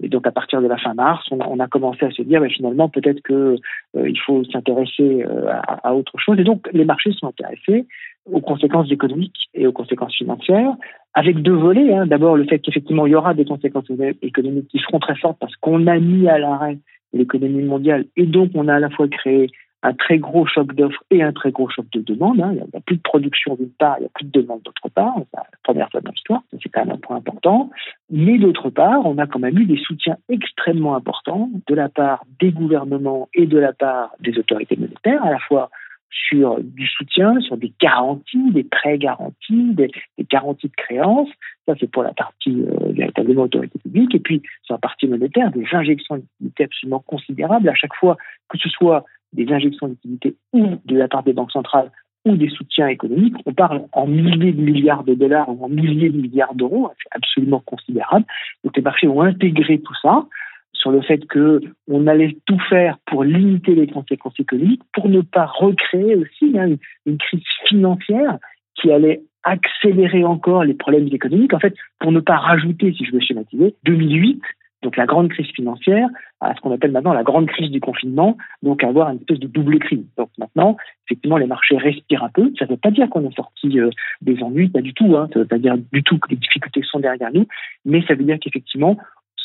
Et 0.02 0.10
donc 0.10 0.28
à 0.28 0.32
partir 0.32 0.62
de 0.62 0.68
la 0.68 0.78
fin 0.78 0.94
mars, 0.94 1.26
on 1.32 1.60
a, 1.60 1.68
commencé 1.68 2.06
à 2.06 2.12
se 2.12 2.22
dire 2.22 2.42
bah, 2.42 2.50
finalement 2.50 2.90
peut-être 2.90 3.22
que 3.22 3.58
euh, 3.96 4.10
il 4.10 4.20
faut 4.20 4.44
s'intéresser 4.46 5.24
à, 5.50 5.90
à, 5.90 5.94
autre 5.94 6.14
chose. 6.18 6.40
Et 6.40 6.44
donc 6.44 6.70
les 6.74 6.86
marchés 6.86 7.12
sont 7.14 7.28
intéressés 7.28 7.86
aux 8.32 8.42
conséquences 8.42 8.92
économiques 8.92 9.50
et 9.54 9.68
aux 9.68 9.72
conséquences 9.72 10.16
financières, 10.16 10.74
avec 11.14 11.42
deux 11.42 11.54
volets. 11.54 11.94
Hein. 11.94 12.08
D'abord, 12.08 12.36
le 12.36 12.46
fait 12.46 12.60
qu'effectivement, 12.60 13.08
il 13.08 13.12
y 13.12 13.16
aura 13.16 13.34
des 13.34 13.46
conséquences 13.46 13.90
économiques 14.22 14.68
qui 14.68 14.80
seront 14.80 15.00
très 15.00 15.16
fortes 15.16 15.38
parce 15.40 15.56
qu'on 15.56 15.88
a 15.88 15.98
mis 16.00 16.28
à 16.28 16.38
l'arrêt 16.38 16.78
l'économie 17.14 17.64
mondiale 17.64 18.06
et 18.18 18.26
donc 18.26 18.52
on 18.54 18.68
a 18.68 18.76
à 18.76 18.80
la 18.80 18.90
fois 18.90 19.08
créé 19.08 19.50
un 19.84 19.94
très 19.94 20.18
gros 20.18 20.46
choc 20.46 20.74
d'offres 20.74 21.04
et 21.12 21.22
un 21.22 21.32
très 21.32 21.52
gros 21.52 21.70
choc 21.70 21.86
de 21.92 22.02
demande. 22.02 22.42
Hein. 22.42 22.52
Il 22.52 22.58
n'y 22.58 22.62
a, 22.62 22.82
plus 22.82 22.98
de 22.98 23.02
production 23.02 23.56
d'une 23.56 23.70
part, 23.70 23.96
il 23.98 24.02
n'y 24.02 24.08
a 24.08 24.12
plus 24.14 24.26
de 24.26 24.42
demande 24.42 24.62
d'autre 24.64 24.90
part. 24.90 25.14
C'est 25.18 25.38
la 25.38 25.46
première 25.64 25.90
fois 25.90 26.02
dans 26.02 26.12
l'histoire, 26.12 26.42
c'est 26.52 26.70
quand 26.70 26.86
même 26.86 26.96
un 26.96 26.98
point 26.98 27.18
important. 27.18 27.70
Mais 28.10 28.38
d'autre 28.38 28.70
part, 28.70 29.06
on 29.06 29.18
a 29.18 29.28
quand 29.28 29.40
même 29.40 29.58
eu 29.58 29.66
des 29.66 29.78
soutiens 29.78 30.18
extrêmement 30.30 30.96
importants 30.96 31.50
de 31.68 31.76
la 31.76 31.90
part 31.90 32.24
des 32.40 32.52
gouvernements 32.52 33.28
et 33.34 33.46
de 33.46 33.58
la 33.58 33.74
part 33.74 34.12
des 34.22 34.38
autorités 34.40 34.78
monétaires, 34.78 35.24
à 35.26 35.32
la 35.32 35.40
fois 35.40 35.70
sur 36.10 36.60
du 36.62 36.88
soutien, 36.88 37.40
sur 37.42 37.58
des 37.58 37.74
garanties, 37.82 38.52
des 38.52 38.64
prêts 38.64 38.98
garantis, 38.98 39.74
des, 39.74 39.92
garanties 40.32 40.68
de 40.68 40.76
créances. 40.76 41.30
Ça, 41.66 41.76
c'est 41.80 41.92
pour 41.92 42.04
la 42.04 42.14
partie 42.14 42.62
euh, 42.62 42.94
véritablement 42.94 43.44
autorité 43.44 43.78
publique. 43.80 44.16
Et 44.16 44.20
puis, 44.20 44.42
sur 44.64 44.76
la 44.76 44.80
partie 44.80 45.08
monétaire, 45.08 45.52
des 45.52 45.66
injections 45.74 46.24
de 46.40 46.64
absolument 46.64 47.04
considérables 47.06 47.68
à 47.68 47.76
chaque 47.76 47.96
fois, 47.96 48.16
que 48.48 48.58
ce 48.58 48.70
soit 48.70 49.06
des 49.34 49.52
injections 49.52 49.88
de 49.88 49.94
liquidités 49.94 50.36
ou 50.54 50.78
de 50.86 50.98
la 50.98 51.10
part 51.10 51.24
des 51.24 51.34
banques 51.34 51.52
centrales 51.52 51.92
ou 52.28 52.38
des 52.38 52.50
soutiens 52.50 52.88
économiques. 52.88 53.36
On 53.46 53.54
parle 53.54 53.84
en 53.92 54.08
milliers 54.08 54.52
de 54.52 54.62
milliards 54.62 55.04
de 55.04 55.14
dollars 55.14 55.50
ou 55.50 55.64
en 55.64 55.70
milliers 55.70 56.10
de 56.10 56.22
milliards 56.22 56.56
d'euros. 56.56 56.92
C'est 57.02 57.16
absolument 57.16 57.62
considérable. 57.66 58.26
Donc, 58.64 58.76
les 58.76 58.84
marchés 58.84 59.08
ont 59.08 59.22
intégré 59.22 59.80
tout 59.80 59.96
ça 60.02 60.26
sur 60.74 60.92
le 60.92 61.02
fait 61.02 61.26
que 61.28 61.62
on 61.88 62.08
allait 62.08 62.38
tout 62.46 62.60
faire 62.70 62.98
pour 63.06 63.24
limiter 63.24 63.76
les 63.76 63.88
conséquences 63.88 64.40
économiques, 64.40 64.82
pour 64.94 65.10
ne 65.10 65.22
pas 65.22 65.46
recréer 65.46 66.16
aussi 66.16 66.58
hein, 66.58 66.76
une, 67.06 67.18
crise 67.18 67.42
financière 67.68 68.38
qui 68.76 68.92
allait 68.92 69.22
accélérer 69.44 70.24
encore 70.24 70.64
les 70.64 70.74
problèmes 70.74 71.08
économiques. 71.12 71.54
En 71.54 71.60
fait, 71.60 71.74
pour 72.00 72.12
ne 72.12 72.20
pas 72.20 72.38
rajouter, 72.38 72.94
si 72.94 73.06
je 73.06 73.12
veux 73.12 73.20
schématiser, 73.20 73.76
2008, 73.84 74.42
donc 74.84 74.96
la 74.96 75.06
grande 75.06 75.30
crise 75.30 75.48
financière, 75.48 76.08
à 76.40 76.54
ce 76.54 76.62
qu'on 76.62 76.72
appelle 76.72 76.92
maintenant 76.92 77.14
la 77.14 77.24
grande 77.24 77.48
crise 77.48 77.72
du 77.72 77.80
confinement, 77.80 78.38
donc 78.62 78.84
avoir 78.84 79.10
une 79.10 79.18
espèce 79.18 79.40
de 79.40 79.48
double 79.48 79.80
crise. 79.80 80.06
Donc 80.18 80.30
maintenant, 80.38 80.78
effectivement, 81.08 81.38
les 81.38 81.48
marchés 81.48 81.78
respirent 81.78 82.24
un 82.24 82.30
peu. 82.30 82.52
Ça 82.60 82.66
ne 82.66 82.72
veut 82.72 82.78
pas 82.78 82.92
dire 82.92 83.10
qu'on 83.10 83.28
est 83.28 83.36
sorti 83.36 83.80
euh, 83.80 83.90
des 84.22 84.42
ennuis, 84.44 84.70
pas 84.70 84.82
du 84.82 84.94
tout. 84.94 85.16
Hein. 85.18 85.28
Ça 85.34 85.40
ne 85.40 85.44
veut 85.44 85.48
pas 85.48 85.58
dire 85.58 85.78
du 85.92 86.04
tout 86.04 86.20
que 86.20 86.30
les 86.30 86.36
difficultés 86.36 86.82
sont 86.84 87.00
derrière 87.00 87.32
nous, 87.34 87.48
mais 87.86 88.04
ça 88.08 88.14
veut 88.14 88.24
dire 88.24 88.38
qu'effectivement, 88.40 88.98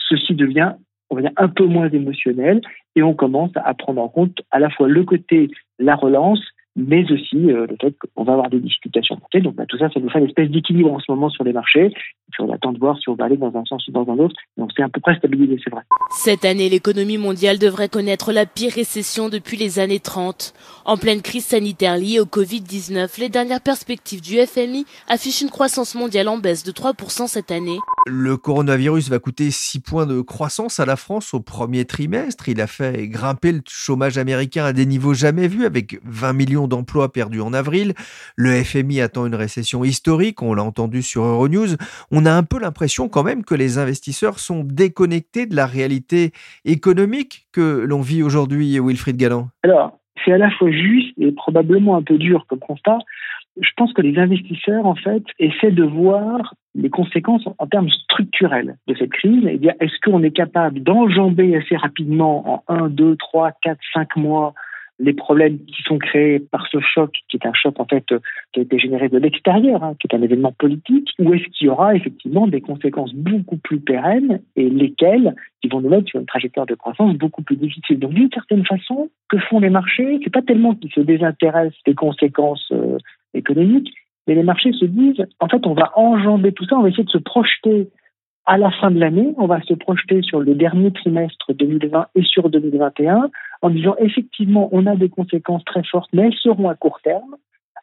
ceci 0.08 0.34
devient 0.34 0.72
on 1.10 1.16
va 1.16 1.22
dire, 1.22 1.32
un 1.36 1.48
peu 1.48 1.66
moins 1.66 1.90
émotionnel 1.90 2.62
et 2.96 3.02
on 3.02 3.14
commence 3.14 3.50
à 3.56 3.74
prendre 3.74 4.00
en 4.00 4.08
compte 4.08 4.40
à 4.50 4.58
la 4.58 4.70
fois 4.70 4.88
le 4.88 5.04
côté 5.04 5.50
la 5.78 5.94
relance 5.94 6.40
mais 6.76 7.10
aussi 7.10 7.50
euh, 7.50 7.66
le 7.66 7.76
fait 7.80 7.94
qu'on 8.14 8.24
va 8.24 8.32
avoir 8.32 8.48
des 8.48 8.60
discutations 8.60 9.18
Donc 9.34 9.54
bah, 9.54 9.66
tout 9.66 9.78
ça, 9.78 9.90
ça 9.90 10.00
nous 10.00 10.08
fait 10.08 10.20
une 10.20 10.26
espèce 10.26 10.50
d'équilibre 10.50 10.92
en 10.92 11.00
ce 11.00 11.10
moment 11.10 11.28
sur 11.28 11.44
les 11.44 11.52
marchés. 11.52 11.92
Puis 12.32 12.42
on 12.42 12.52
attend 12.52 12.72
de 12.72 12.78
voir 12.78 12.98
si 12.98 13.08
on 13.08 13.14
va 13.14 13.24
aller 13.26 13.36
dans 13.36 13.54
un 13.54 13.64
sens 13.64 13.86
ou 13.88 13.92
dans 13.92 14.08
un 14.10 14.18
autre. 14.18 14.34
On 14.56 14.68
s'est 14.70 14.82
à 14.82 14.88
peu 14.88 15.00
près 15.00 15.16
stabilisé, 15.16 15.58
c'est 15.62 15.70
vrai. 15.70 15.82
Cette 16.10 16.44
année, 16.44 16.68
l'économie 16.68 17.18
mondiale 17.18 17.58
devrait 17.58 17.88
connaître 17.88 18.32
la 18.32 18.46
pire 18.46 18.72
récession 18.72 19.28
depuis 19.28 19.56
les 19.56 19.78
années 19.78 20.00
30. 20.00 20.54
En 20.84 20.96
pleine 20.96 21.22
crise 21.22 21.44
sanitaire 21.44 21.96
liée 21.96 22.20
au 22.20 22.24
Covid-19, 22.24 23.20
les 23.20 23.28
dernières 23.28 23.60
perspectives 23.60 24.20
du 24.20 24.38
FMI 24.38 24.84
affichent 25.08 25.42
une 25.42 25.50
croissance 25.50 25.94
mondiale 25.94 26.28
en 26.28 26.38
baisse 26.38 26.64
de 26.64 26.72
3% 26.72 27.26
cette 27.28 27.50
année. 27.50 27.78
Le 28.06 28.36
coronavirus 28.36 29.10
va 29.10 29.18
coûter 29.18 29.50
6 29.50 29.80
points 29.80 30.06
de 30.06 30.20
croissance 30.20 30.80
à 30.80 30.86
la 30.86 30.96
France 30.96 31.34
au 31.34 31.40
premier 31.40 31.84
trimestre. 31.84 32.48
Il 32.48 32.60
a 32.60 32.66
fait 32.66 33.06
grimper 33.08 33.52
le 33.52 33.62
chômage 33.68 34.18
américain 34.18 34.64
à 34.64 34.72
des 34.72 34.86
niveaux 34.86 35.14
jamais 35.14 35.48
vus 35.48 35.66
avec 35.66 36.00
20 36.04 36.32
millions 36.32 36.68
d'emplois 36.68 37.12
perdus 37.12 37.40
en 37.40 37.52
avril. 37.52 37.94
Le 38.36 38.62
FMI 38.62 39.00
attend 39.00 39.26
une 39.26 39.34
récession 39.34 39.84
historique, 39.84 40.42
on 40.42 40.54
l'a 40.54 40.64
entendu 40.64 41.02
sur 41.02 41.22
Euronews. 41.22 41.76
On 42.10 42.21
a 42.26 42.34
un 42.34 42.42
peu 42.42 42.58
l'impression 42.60 43.08
quand 43.08 43.22
même 43.22 43.44
que 43.44 43.54
les 43.54 43.78
investisseurs 43.78 44.38
sont 44.38 44.64
déconnectés 44.64 45.46
de 45.46 45.56
la 45.56 45.66
réalité 45.66 46.32
économique 46.64 47.46
que 47.52 47.84
l'on 47.86 48.00
vit 48.00 48.22
aujourd'hui, 48.22 48.78
Wilfried 48.78 49.16
Galland. 49.16 49.48
Alors, 49.62 49.98
c'est 50.24 50.32
à 50.32 50.38
la 50.38 50.50
fois 50.50 50.70
juste 50.70 51.14
et 51.18 51.32
probablement 51.32 51.96
un 51.96 52.02
peu 52.02 52.18
dur 52.18 52.46
comme 52.48 52.60
constat. 52.60 52.98
Je 53.60 53.68
pense 53.76 53.92
que 53.92 54.02
les 54.02 54.18
investisseurs, 54.18 54.86
en 54.86 54.94
fait, 54.94 55.22
essaient 55.38 55.72
de 55.72 55.84
voir 55.84 56.54
les 56.74 56.88
conséquences 56.88 57.46
en 57.58 57.66
termes 57.66 57.90
structurels 57.90 58.76
de 58.86 58.94
cette 58.94 59.10
crise 59.10 59.44
dire 59.60 59.74
est-ce 59.80 59.98
qu'on 60.02 60.22
est 60.22 60.30
capable 60.30 60.82
d'enjamber 60.82 61.54
assez 61.56 61.76
rapidement 61.76 62.64
en 62.68 62.74
1, 62.74 62.88
2, 62.88 63.16
3, 63.16 63.52
4, 63.62 63.78
5 63.92 64.16
mois 64.16 64.54
les 65.02 65.12
problèmes 65.12 65.58
qui 65.66 65.82
sont 65.82 65.98
créés 65.98 66.38
par 66.38 66.68
ce 66.68 66.78
choc, 66.80 67.10
qui 67.28 67.36
est 67.36 67.46
un 67.46 67.52
choc 67.52 67.78
en 67.80 67.86
fait 67.86 68.06
qui 68.52 68.60
a 68.60 68.62
été 68.62 68.78
généré 68.78 69.08
de 69.08 69.18
l'extérieur, 69.18 69.82
hein, 69.82 69.94
qui 69.98 70.06
est 70.06 70.16
un 70.16 70.22
événement 70.22 70.52
politique, 70.52 71.10
ou 71.18 71.34
est-ce 71.34 71.44
qu'il 71.48 71.66
y 71.66 71.70
aura 71.70 71.96
effectivement 71.96 72.46
des 72.46 72.60
conséquences 72.60 73.12
beaucoup 73.12 73.56
plus 73.56 73.80
pérennes 73.80 74.40
et 74.54 74.70
lesquelles 74.70 75.34
qui 75.60 75.68
vont 75.68 75.80
nous 75.80 75.88
mettre 75.88 76.08
sur 76.08 76.20
une 76.20 76.26
trajectoire 76.26 76.66
de 76.66 76.76
croissance 76.76 77.14
beaucoup 77.16 77.42
plus 77.42 77.56
difficile. 77.56 77.98
Donc 77.98 78.14
d'une 78.14 78.30
certaine 78.30 78.64
façon, 78.64 79.10
que 79.28 79.38
font 79.38 79.58
les 79.58 79.70
marchés? 79.70 80.20
C'est 80.22 80.32
pas 80.32 80.42
tellement 80.42 80.76
qu'ils 80.76 80.92
se 80.92 81.00
désintéressent 81.00 81.82
des 81.84 81.94
conséquences 81.94 82.68
euh, 82.70 82.98
économiques, 83.34 83.92
mais 84.28 84.36
les 84.36 84.44
marchés 84.44 84.72
se 84.72 84.84
disent 84.84 85.26
en 85.40 85.48
fait 85.48 85.66
on 85.66 85.74
va 85.74 85.90
enjamber 85.96 86.52
tout 86.52 86.64
ça, 86.66 86.76
on 86.76 86.82
va 86.82 86.90
essayer 86.90 87.04
de 87.04 87.10
se 87.10 87.18
projeter 87.18 87.88
à 88.46 88.58
la 88.58 88.70
fin 88.72 88.90
de 88.90 88.98
l'année, 88.98 89.34
on 89.38 89.46
va 89.46 89.60
se 89.62 89.74
projeter 89.74 90.20
sur 90.22 90.40
le 90.40 90.54
dernier 90.54 90.90
trimestre 90.90 91.52
2020 91.54 92.06
et 92.14 92.22
sur 92.22 92.50
2021 92.50 93.30
en 93.62 93.70
disant 93.70 93.94
effectivement, 93.98 94.68
on 94.72 94.86
a 94.86 94.96
des 94.96 95.08
conséquences 95.08 95.64
très 95.64 95.84
fortes, 95.84 96.10
mais 96.12 96.26
elles 96.26 96.38
seront 96.42 96.68
à 96.68 96.74
court 96.74 97.00
terme. 97.02 97.36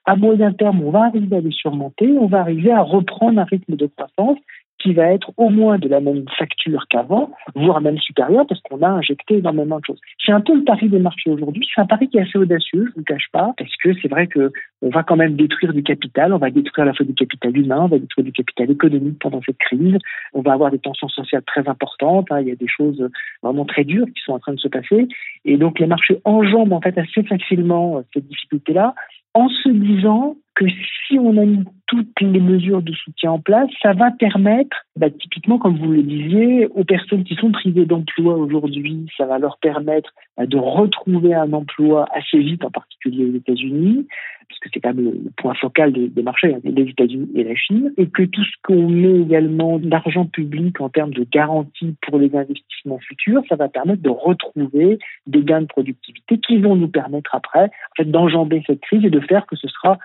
À 0.06 0.16
moyen 0.16 0.52
terme, 0.52 0.84
on 0.84 0.92
va 0.92 1.06
arriver 1.06 1.38
à 1.38 1.42
les 1.42 1.52
surmonter, 1.52 2.12
on 2.18 2.28
va 2.28 2.40
arriver 2.40 2.72
à 2.72 2.82
reprendre 2.82 3.40
un 3.40 3.44
rythme 3.44 3.76
de 3.76 3.86
croissance 3.88 4.38
qui 4.80 4.94
va 4.94 5.12
être 5.12 5.32
au 5.38 5.50
moins 5.50 5.78
de 5.78 5.88
la 5.88 6.00
même 6.00 6.26
facture 6.38 6.86
qu'avant, 6.90 7.32
voire 7.56 7.82
même 7.82 7.98
supérieur, 7.98 8.46
parce 8.48 8.62
qu'on 8.62 8.82
a 8.82 8.88
injecté 8.88 9.38
énormément 9.38 9.80
de 9.80 9.86
choses. 9.86 10.00
C'est 10.26 10.32
un 10.32 10.42
peu 10.42 10.56
le 10.56 10.64
pari 10.64 10.90
des 10.90 11.00
marchés 11.00 11.30
aujourd'hui. 11.30 11.68
C'est 11.74 11.82
un 11.82 11.86
pari 11.86 12.08
qui 12.08 12.18
est 12.18 12.22
assez 12.22 12.38
audacieux, 12.38 12.86
je 12.86 12.92
ne 12.92 12.96
vous 12.96 13.04
cache 13.04 13.30
pas, 13.32 13.54
parce 13.58 13.76
que 13.78 13.94
c'est 14.02 14.08
vrai 14.08 14.28
que 14.28 14.52
on 14.82 14.90
va 14.90 15.04
quand 15.04 15.18
même 15.18 15.36
détruire 15.36 15.74
du 15.74 15.84
capital, 15.84 16.34
on 16.34 16.38
va 16.38 16.50
détruire 16.50 16.84
à 16.84 16.86
la 16.86 16.94
fois 16.94 17.06
du 17.06 17.14
capital 17.14 17.56
humain, 17.58 17.82
on 17.84 17.88
va 17.88 18.00
détruire 18.00 18.26
du 18.26 18.32
capital 18.32 18.72
économique 18.72 19.20
pendant 19.20 19.42
cette 19.46 19.58
crise, 19.58 19.98
on 20.34 20.42
va 20.42 20.54
avoir 20.54 20.72
des 20.72 20.80
tensions 20.80 21.10
sociales 21.10 21.44
très 21.46 21.68
importantes, 21.68 22.28
hein. 22.32 22.40
il 22.42 22.48
y 22.48 22.52
a 22.52 22.56
des 22.56 22.68
choses 22.68 23.10
vraiment 23.44 23.66
très 23.66 23.84
dures 23.84 24.08
qui 24.08 24.22
sont 24.26 24.34
en 24.34 24.40
train 24.40 24.54
de 24.54 24.60
se 24.60 24.70
passer, 24.70 25.08
et 25.44 25.58
donc 25.58 25.80
les 25.80 25.88
marchés 25.88 26.22
enjambent 26.24 26.74
en 26.74 26.82
fait 26.82 26.98
assez 26.98 27.24
facilement 27.24 27.98
euh, 27.98 28.02
cette 28.14 28.28
difficulté-là, 28.28 28.96
en 29.34 29.50
se 29.50 29.70
disant 29.70 30.38
que 30.60 30.66
si 31.08 31.18
on 31.18 31.38
a 31.38 31.46
mis 31.46 31.64
toutes 31.88 32.20
les 32.20 32.42
mesures 32.42 32.82
de 32.82 32.92
soutien 32.92 33.32
en 33.32 33.40
place, 33.40 33.70
ça 33.82 33.94
va 33.94 34.12
permettre, 34.12 34.76
bah, 34.98 35.10
typiquement, 35.10 35.58
comme 35.58 35.78
vous 35.78 35.92
le 35.92 36.04
disiez, 36.04 36.68
aux 36.68 36.84
personnes 36.84 37.24
qui 37.24 37.36
sont 37.36 37.52
privées 37.52 37.86
d'emploi 37.86 38.36
aujourd'hui, 38.36 39.08
ça 39.18 39.26
va 39.26 39.40
leur 39.40 39.58
permettre 39.60 40.14
bah, 40.38 40.46
de 40.46 40.58
retrouver 40.58 41.34
un 41.34 41.54
emploi 41.54 42.08
assez 42.14 42.40
vite, 42.40 42.66
en 42.66 42.72
particulier 42.72 43.26
aux 43.26 43.36
États-Unis, 43.38 44.06
puisque 44.50 44.68
c'est 44.74 44.82
quand 44.82 44.94
même 44.94 45.06
le, 45.06 45.32
point 45.38 45.54
focal 45.54 45.94
des, 45.94 46.24
marchés, 46.24 46.54
hein, 46.54 46.60
les 46.64 46.90
États-Unis 46.90 47.30
et 47.36 47.44
la 47.46 47.56
Chine, 47.56 47.94
et 47.98 48.08
que 48.08 48.24
tout 48.24 48.44
ce 48.44 48.56
qu'on 48.64 48.90
met 48.90 49.22
également 49.22 49.80
d'argent 49.80 50.26
public 50.26 50.82
en 50.82 50.90
termes 50.90 51.14
de 51.14 51.24
garantie 51.24 51.96
pour 52.02 52.20
les 52.20 52.36
investissements 52.36 53.00
futurs, 53.00 53.44
ça 53.48 53.56
va 53.56 53.70
permettre 53.70 54.02
de 54.02 54.10
retrouver 54.10 55.00
des 55.26 55.44
gains 55.44 55.62
de 55.62 55.68
productivité 55.68 56.38
qui 56.40 56.58
vont 56.58 56.76
nous 56.76 56.90
permettre 56.90 57.34
après, 57.34 57.66
en 57.66 57.96
fait, 57.96 58.12
d'enjamber 58.12 58.62
cette 58.68 58.82
crise 58.82 59.06
et 59.06 59.10
de 59.10 59.22
faire 59.22 59.46
que 59.46 59.56
ce 59.56 59.68
sera 59.70 59.98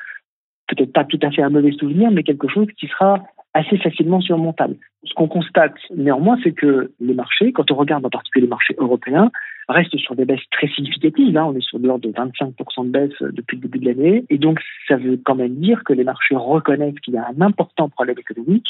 peut-être 0.68 0.92
pas 0.92 1.04
tout 1.04 1.18
à 1.22 1.30
fait 1.30 1.42
un 1.42 1.50
mauvais 1.50 1.72
souvenir, 1.72 2.10
mais 2.10 2.22
quelque 2.22 2.48
chose 2.48 2.68
qui 2.78 2.86
sera 2.88 3.22
assez 3.54 3.78
facilement 3.78 4.20
surmontable. 4.20 4.76
Ce 5.04 5.14
qu'on 5.14 5.28
constate 5.28 5.76
néanmoins, 5.94 6.36
c'est 6.42 6.52
que 6.52 6.90
les 7.00 7.14
marchés, 7.14 7.52
quand 7.52 7.70
on 7.70 7.76
regarde 7.76 8.04
en 8.04 8.10
particulier 8.10 8.46
les 8.46 8.50
marchés 8.50 8.74
européens, 8.78 9.30
restent 9.68 9.96
sur 9.96 10.16
des 10.16 10.24
baisses 10.24 10.44
très 10.50 10.68
significatives. 10.68 11.36
Hein. 11.36 11.46
On 11.46 11.56
est 11.56 11.62
sur 11.62 11.78
de 11.78 11.86
l'ordre 11.86 12.06
de 12.06 12.12
25% 12.12 12.86
de 12.86 12.90
baisse 12.90 13.12
depuis 13.20 13.56
le 13.56 13.62
début 13.62 13.78
de 13.78 13.86
l'année. 13.86 14.24
Et 14.28 14.38
donc, 14.38 14.60
ça 14.88 14.96
veut 14.96 15.18
quand 15.24 15.36
même 15.36 15.54
dire 15.54 15.84
que 15.84 15.92
les 15.92 16.04
marchés 16.04 16.36
reconnaissent 16.36 16.98
qu'il 17.00 17.14
y 17.14 17.18
a 17.18 17.26
un 17.26 17.40
important 17.40 17.88
problème 17.88 18.18
économique, 18.18 18.66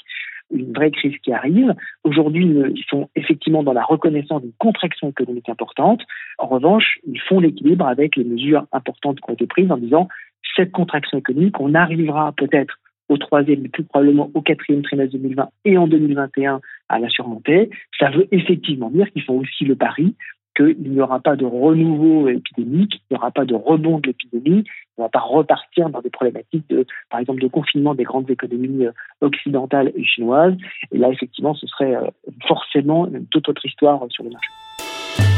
une 0.52 0.72
vraie 0.72 0.90
crise 0.90 1.16
qui 1.22 1.32
arrive. 1.32 1.74
Aujourd'hui, 2.04 2.46
ils 2.46 2.84
sont 2.88 3.08
effectivement 3.16 3.62
dans 3.62 3.72
la 3.72 3.82
reconnaissance 3.82 4.42
d'une 4.42 4.52
contraction 4.58 5.08
économique 5.08 5.48
importante. 5.48 6.02
En 6.38 6.46
revanche, 6.46 6.98
ils 7.06 7.20
font 7.20 7.40
l'équilibre 7.40 7.86
avec 7.86 8.16
les 8.16 8.24
mesures 8.24 8.66
importantes 8.72 9.20
qui 9.20 9.30
ont 9.30 9.34
été 9.34 9.46
prises 9.46 9.70
en 9.72 9.78
disant 9.78 10.08
cette 10.56 10.72
contraction 10.72 11.18
économique, 11.18 11.60
on 11.60 11.74
arrivera 11.74 12.32
peut-être 12.32 12.78
au 13.08 13.18
troisième, 13.18 13.60
mais 13.60 13.68
plus 13.68 13.84
probablement 13.84 14.30
au 14.34 14.40
quatrième 14.40 14.82
trimestre 14.82 15.16
2020 15.16 15.48
et 15.66 15.76
en 15.76 15.86
2021 15.86 16.60
à 16.88 16.98
la 16.98 17.08
surmonter. 17.08 17.70
Ça 17.98 18.10
veut 18.10 18.26
effectivement 18.32 18.90
dire 18.90 19.10
qu'ils 19.12 19.22
font 19.22 19.38
aussi 19.38 19.64
le 19.64 19.76
pari 19.76 20.14
qu'il 20.56 20.90
n'y 20.90 21.00
aura 21.00 21.20
pas 21.20 21.36
de 21.36 21.44
renouveau 21.44 22.28
épidémique, 22.28 22.94
il 22.94 23.14
n'y 23.14 23.16
aura 23.16 23.30
pas 23.30 23.44
de 23.44 23.54
rebond 23.54 23.98
de 23.98 24.08
l'épidémie, 24.08 24.64
on 24.96 25.02
ne 25.02 25.06
va 25.06 25.08
pas 25.08 25.20
repartir 25.20 25.90
dans 25.90 26.00
des 26.00 26.10
problématiques 26.10 26.68
de, 26.70 26.86
par 27.10 27.20
exemple, 27.20 27.40
de 27.40 27.48
confinement 27.48 27.94
des 27.94 28.04
grandes 28.04 28.30
économies 28.30 28.86
euh, 28.86 28.92
occidentales 29.20 29.92
et 29.96 30.04
chinoises. 30.04 30.54
Et 30.92 30.98
là, 30.98 31.10
effectivement, 31.10 31.54
ce 31.54 31.66
serait 31.66 31.96
euh, 31.96 32.06
forcément 32.46 33.08
toute 33.30 33.48
autre 33.48 33.66
histoire 33.66 34.00
sur 34.10 34.22
le 34.22 34.30
marché. 34.30 35.33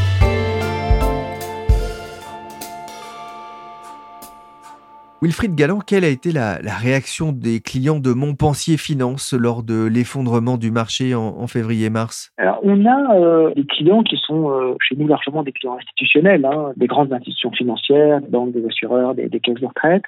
Wilfried 5.27 5.57
Galland, 5.57 5.81
quelle 5.85 6.05
a 6.05 6.09
été 6.09 6.31
la, 6.31 6.59
réaction 6.63 7.33
des 7.33 7.59
clients 7.59 7.99
de 7.99 8.13
Montpensier 8.13 8.77
Finance 8.77 9.33
lors 9.33 9.65
de 9.65 9.85
l'effondrement 9.85 10.57
du 10.57 10.71
marché 10.71 11.17
en, 11.17 11.49
février-mars? 11.49 12.31
Alors, 12.39 12.61
on 12.63 12.87
a 12.87 13.17
euh, 13.17 13.53
des 13.57 13.65
clients 13.65 14.05
qui 14.05 14.17
sont 14.25 14.53
euh, 14.53 14.77
chez 14.81 14.95
nous 14.95 15.09
largement 15.09 15.43
des 15.43 15.51
clients 15.51 15.77
institutionnels, 15.79 16.45
hein, 16.45 16.73
des 16.77 16.87
grandes 16.87 17.13
institutions 17.13 17.51
financières, 17.51 18.21
des 18.21 18.29
banques, 18.29 18.53
des 18.53 18.65
assureurs, 18.67 19.17
des, 19.17 19.29
des 19.29 19.41
caisses 19.41 19.59
de 19.59 19.67
retraite. 19.67 20.05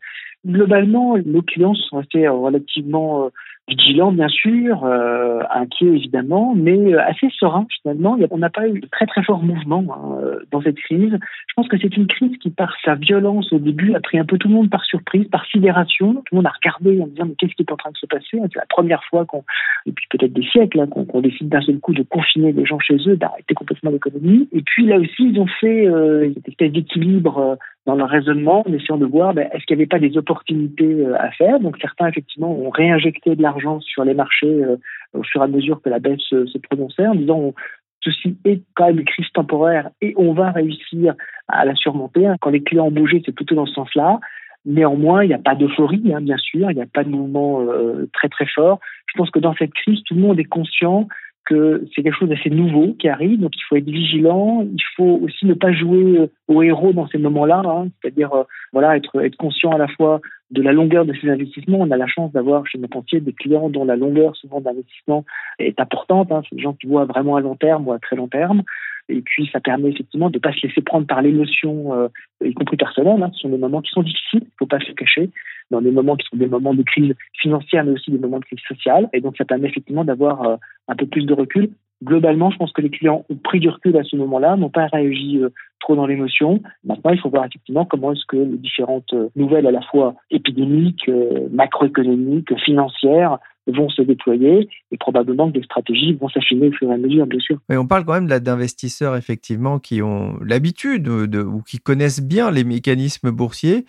Globalement, 0.47 1.17
nos 1.27 1.43
clients 1.43 1.75
sont 1.75 1.97
restés 1.97 2.29
relativement 2.29 3.25
euh, 3.25 3.29
vigilant 3.69 4.13
bien 4.13 4.29
sûr, 4.29 4.85
euh, 4.85 5.41
inquiet 5.55 5.87
évidemment, 5.87 6.55
mais 6.57 6.95
euh, 6.95 7.01
assez 7.05 7.29
serein 7.39 7.67
finalement. 7.81 8.17
On 8.31 8.39
n'a 8.39 8.51
pas 8.51 8.69
eu 8.69 8.81
de 8.81 8.87
très 8.87 9.07
très 9.07 9.23
fort 9.23 9.43
mouvement 9.43 9.85
hein, 9.91 10.19
euh, 10.23 10.41
dans 10.51 10.63
cette 10.63 10.79
crise. 10.79 11.13
Je 11.13 11.55
pense 11.55 11.69
que 11.69 11.77
c'est 11.79 11.97
une 11.97 12.07
crise 12.07 12.37
qui, 12.39 12.51
par 12.51 12.75
sa 12.85 12.95
violence 12.95 13.53
au 13.53 13.59
début, 13.59 13.95
a 13.95 14.01
pris 14.01 14.19
un 14.19 14.25
peu 14.25 14.39
tout 14.39 14.49
le 14.49 14.55
monde 14.55 14.71
par 14.71 14.85
surprise, 14.85 15.29
par 15.29 15.45
sidération. 15.47 16.15
Tout 16.15 16.23
le 16.33 16.37
monde 16.37 16.47
a 16.47 16.53
regardé 16.53 17.01
en 17.01 17.07
disant 17.07 17.27
mais 17.27 17.35
qu'est-ce 17.39 17.55
qui 17.55 17.63
est 17.63 17.73
en 17.73 17.77
train 17.77 17.91
de 17.91 17.97
se 17.97 18.07
passer? 18.07 18.27
C'est 18.33 18.57
la 18.57 18.67
première 18.69 19.05
fois 19.05 19.27
qu'on, 19.27 19.45
depuis 19.87 20.07
peut-être 20.11 20.33
des 20.33 20.47
siècles, 20.47 20.81
hein, 20.81 20.87
qu'on 20.87 21.21
décide 21.21 21.49
d'un 21.49 21.61
seul 21.61 21.79
coup 21.79 21.93
de 21.93 22.03
confiner 22.03 22.53
les 22.53 22.65
gens 22.65 22.79
chez 22.79 22.97
eux, 23.07 23.17
d'arrêter 23.17 23.55
complètement 23.55 23.91
l'économie. 23.91 24.49
Et 24.53 24.63
puis 24.63 24.87
là 24.87 24.99
aussi, 24.99 25.31
ils 25.31 25.39
ont 25.41 25.47
fait 25.61 25.87
euh, 25.87 26.33
cette 26.35 26.49
espèce 26.49 26.73
d'équilibre 26.73 27.59
dans 27.89 27.97
leur 27.97 28.11
raisonnement 28.11 28.69
en 28.69 28.73
essayant 28.75 28.99
de 28.99 29.07
voir 29.07 29.33
ben, 29.33 29.49
est-ce 29.51 29.65
qu'il 29.65 29.75
n'y 29.75 29.83
avait 29.83 29.89
pas 29.89 29.99
des 29.99 30.19
opportunités 30.19 31.07
à 31.19 31.31
faire? 31.31 31.59
Donc 31.59 31.79
certains 31.81 32.07
effectivement 32.07 32.53
ont 32.53 32.69
réinjecté 32.69 33.35
de 33.35 33.41
l'argent 33.41 33.81
sur 33.81 34.05
les 34.05 34.13
marchés 34.13 34.63
euh, 34.63 34.77
au 35.15 35.23
fur 35.23 35.41
et 35.41 35.45
à 35.45 35.49
mesure 35.49 35.81
que 35.81 35.89
la 35.89 35.99
baisse 35.99 36.21
euh, 36.35 36.47
se 36.47 36.59
prononçait, 36.59 37.07
en 37.07 37.15
disant 37.15 37.55
ceci 38.03 38.37
est 38.45 38.61
quand 38.75 38.89
même 38.89 38.99
une 38.99 39.07
crise 39.07 39.31
temporaire 39.33 39.89
et 40.03 40.13
on 40.19 40.35
va 40.35 40.51
réussir 40.51 41.15
à 41.49 41.65
la 41.65 41.75
surmonter. 41.75 42.31
Quand 42.43 42.51
les 42.51 42.63
clients 42.63 42.89
ont 42.89 42.91
bougé, 42.91 43.23
c'est 43.25 43.35
plutôt 43.35 43.55
dans 43.55 43.65
ce 43.65 43.73
sens-là. 43.73 44.21
Néanmoins, 44.67 45.25
il 45.25 45.29
n'y 45.29 45.35
a 45.35 45.39
pas 45.39 45.55
d'euphorie, 45.55 46.13
hein, 46.15 46.21
bien 46.21 46.37
sûr, 46.37 46.71
il 46.71 46.75
n'y 46.75 46.83
a 46.83 46.87
pas 46.93 47.05
de 47.05 47.09
mouvement 47.09 47.63
euh, 47.63 48.07
très 48.13 48.29
très 48.29 48.47
fort. 48.47 48.81
Je 49.07 49.17
pense 49.17 49.31
que 49.31 49.39
dans 49.39 49.55
cette 49.55 49.73
crise, 49.73 50.01
tout 50.05 50.15
le 50.15 50.21
monde 50.21 50.39
est 50.39 50.45
conscient 50.45 51.09
que 51.49 51.85
c'est 51.95 52.03
quelque 52.03 52.19
chose 52.19 52.29
d'assez 52.29 52.51
nouveau 52.51 52.95
qui 52.99 53.09
arrive, 53.09 53.41
donc 53.41 53.53
il 53.57 53.63
faut 53.69 53.77
être 53.77 53.89
vigilant. 53.89 54.63
Il 54.63 54.83
faut 54.97 55.21
aussi 55.23 55.47
ne 55.47 55.55
pas 55.55 55.73
jouer 55.73 56.29
au 56.47 56.63
héros 56.63 56.93
dans 56.93 57.09
ces 57.09 57.19
moments-là, 57.19 57.63
hein. 57.65 57.89
c'est-à-dire 58.01 58.31
voilà 58.73 58.97
être 58.97 59.21
être 59.23 59.37
conscient 59.37 59.71
à 59.71 59.79
la 59.79 59.89
fois 59.89 60.21
de 60.51 60.63
la 60.63 60.73
longueur 60.73 61.05
de 61.05 61.15
ces 61.21 61.29
investissements. 61.29 61.79
On 61.81 61.91
a 61.91 61.97
la 61.97 62.07
chance 62.07 62.33
d'avoir 62.33 62.67
chez 62.67 62.79
nos 62.79 62.89
banquiers 62.89 63.21
des 63.21 63.33
clients 63.33 63.69
dont 63.69 63.85
la 63.85 63.97
longueur 63.97 64.35
souvent 64.37 64.61
d'investissement 64.61 65.25
est 65.59 65.79
importante. 65.81 66.33
Hein. 66.33 66.43
C'est 66.49 66.57
des 66.57 66.63
gens 66.63 66.75
qui 66.75 66.87
voient 66.87 67.05
vraiment 67.05 67.37
à 67.37 67.41
long 67.41 67.57
terme 67.57 67.87
ou 67.87 67.93
à 67.93 67.99
très 67.99 68.17
long 68.17 68.29
terme. 68.29 68.63
Et 69.11 69.23
puis, 69.23 69.49
ça 69.53 69.61
permet 69.61 69.91
effectivement 69.91 70.29
de 70.29 70.37
ne 70.37 70.41
pas 70.41 70.53
se 70.53 70.67
laisser 70.67 70.83
prendre 70.83 71.07
par 71.07 71.23
l'émotion, 71.23 71.95
euh, 71.95 72.09
y 72.45 72.53
compris 72.53 72.77
personnelle. 72.77 73.23
Hein. 73.23 73.31
Ce 73.35 73.41
sont 73.41 73.49
des 73.49 73.57
moments 73.57 73.81
qui 73.81 73.91
sont 73.91 74.03
difficiles, 74.03 74.43
il 74.43 74.45
ne 74.45 74.59
faut 74.59 74.67
pas 74.67 74.81
se 74.81 74.93
cacher, 74.93 75.31
dans 75.71 75.81
des 75.81 75.91
moments 75.91 76.17
qui 76.17 76.27
sont 76.29 76.37
des 76.37 76.47
moments 76.47 76.75
de 76.75 76.83
crise 76.83 77.15
financière, 77.41 77.85
mais 77.85 77.93
aussi 77.93 78.11
des 78.11 78.19
moments 78.19 78.39
de 78.39 78.45
crise 78.45 78.61
sociale. 78.69 79.09
Et 79.15 79.21
donc, 79.21 79.37
ça 79.39 79.47
permet 79.47 79.69
effectivement 79.69 80.05
d'avoir 80.05 80.43
euh, 80.43 80.57
un 80.89 80.95
peu 80.95 81.07
plus 81.07 81.25
de 81.25 81.33
recul 81.33 81.71
globalement, 82.05 82.51
je 82.51 82.59
pense 82.59 82.73
que 82.73 82.81
les 82.81 82.91
clients 82.91 83.25
ont 83.29 83.37
pris 83.37 83.61
du 83.61 83.69
recul 83.69 83.97
à 83.97 84.05
ce 84.05 84.17
moment-là, 84.17 84.57
n'ont 84.57 84.71
pas 84.71 84.87
réagi 84.87 85.39
euh, 85.43 85.51
trop 85.81 85.97
dans 85.97 86.07
l'émotion. 86.07 86.61
Maintenant, 86.85 87.13
il 87.13 87.21
faut 87.21 87.31
voir 87.31 87.45
effectivement 87.47 87.85
comment 87.85 88.13
est-ce 88.13 88.27
que 88.27 88.37
les 88.37 88.59
différentes 88.59 89.13
euh, 89.13 89.29
nouvelles 89.37 89.67
à 89.67 89.71
la 89.71 89.83
fois 89.83 90.15
épidémiques, 90.31 91.09
euh, 91.09 91.49
macroéconomiques, 91.51 92.57
financières, 92.65 93.39
vont 93.69 93.89
se 93.89 94.03
déployer 94.03 94.69
et 94.91 94.97
probablement 94.97 95.49
que 95.49 95.59
des 95.59 95.63
stratégies 95.63 96.15
vont 96.15 96.29
s'affiner 96.29 96.69
au 96.69 96.73
fur 96.73 96.91
et 96.91 96.95
à 96.95 96.97
mesure, 96.97 97.27
bien 97.27 97.39
sûr. 97.39 97.59
Mais 97.69 97.77
on 97.77 97.87
parle 97.87 98.05
quand 98.05 98.15
même 98.15 98.27
d'investisseurs 98.27 99.17
effectivement 99.17 99.79
qui 99.79 100.03
ont 100.03 100.39
l'habitude 100.45 101.03
de, 101.03 101.43
ou 101.43 101.63
qui 101.63 101.79
connaissent 101.79 102.27
bien 102.27 102.51
les 102.51 102.65
mécanismes 102.65 103.31
boursiers. 103.31 103.85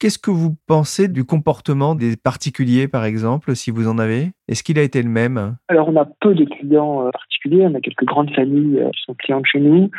Qu'est-ce 0.00 0.18
que 0.18 0.30
vous 0.30 0.56
pensez 0.66 1.08
du 1.08 1.24
comportement 1.24 1.94
des 1.94 2.16
particuliers, 2.16 2.88
par 2.88 3.04
exemple, 3.04 3.54
si 3.54 3.70
vous 3.70 3.88
en 3.88 3.98
avez? 3.98 4.32
Est-ce 4.48 4.62
qu'il 4.62 4.78
a 4.78 4.82
été 4.82 5.02
le 5.02 5.10
même? 5.10 5.56
Alors, 5.68 5.88
on 5.88 5.96
a 5.96 6.06
peu 6.20 6.34
de 6.34 6.44
clients 6.44 7.06
euh, 7.06 7.10
particuliers, 7.10 7.66
on 7.66 7.74
a 7.74 7.80
quelques 7.80 8.04
grandes 8.04 8.30
familles 8.30 8.82
qui 8.94 9.02
sont 9.04 9.14
clientes 9.14 9.46
chez 9.46 9.60
nous. 9.60 9.90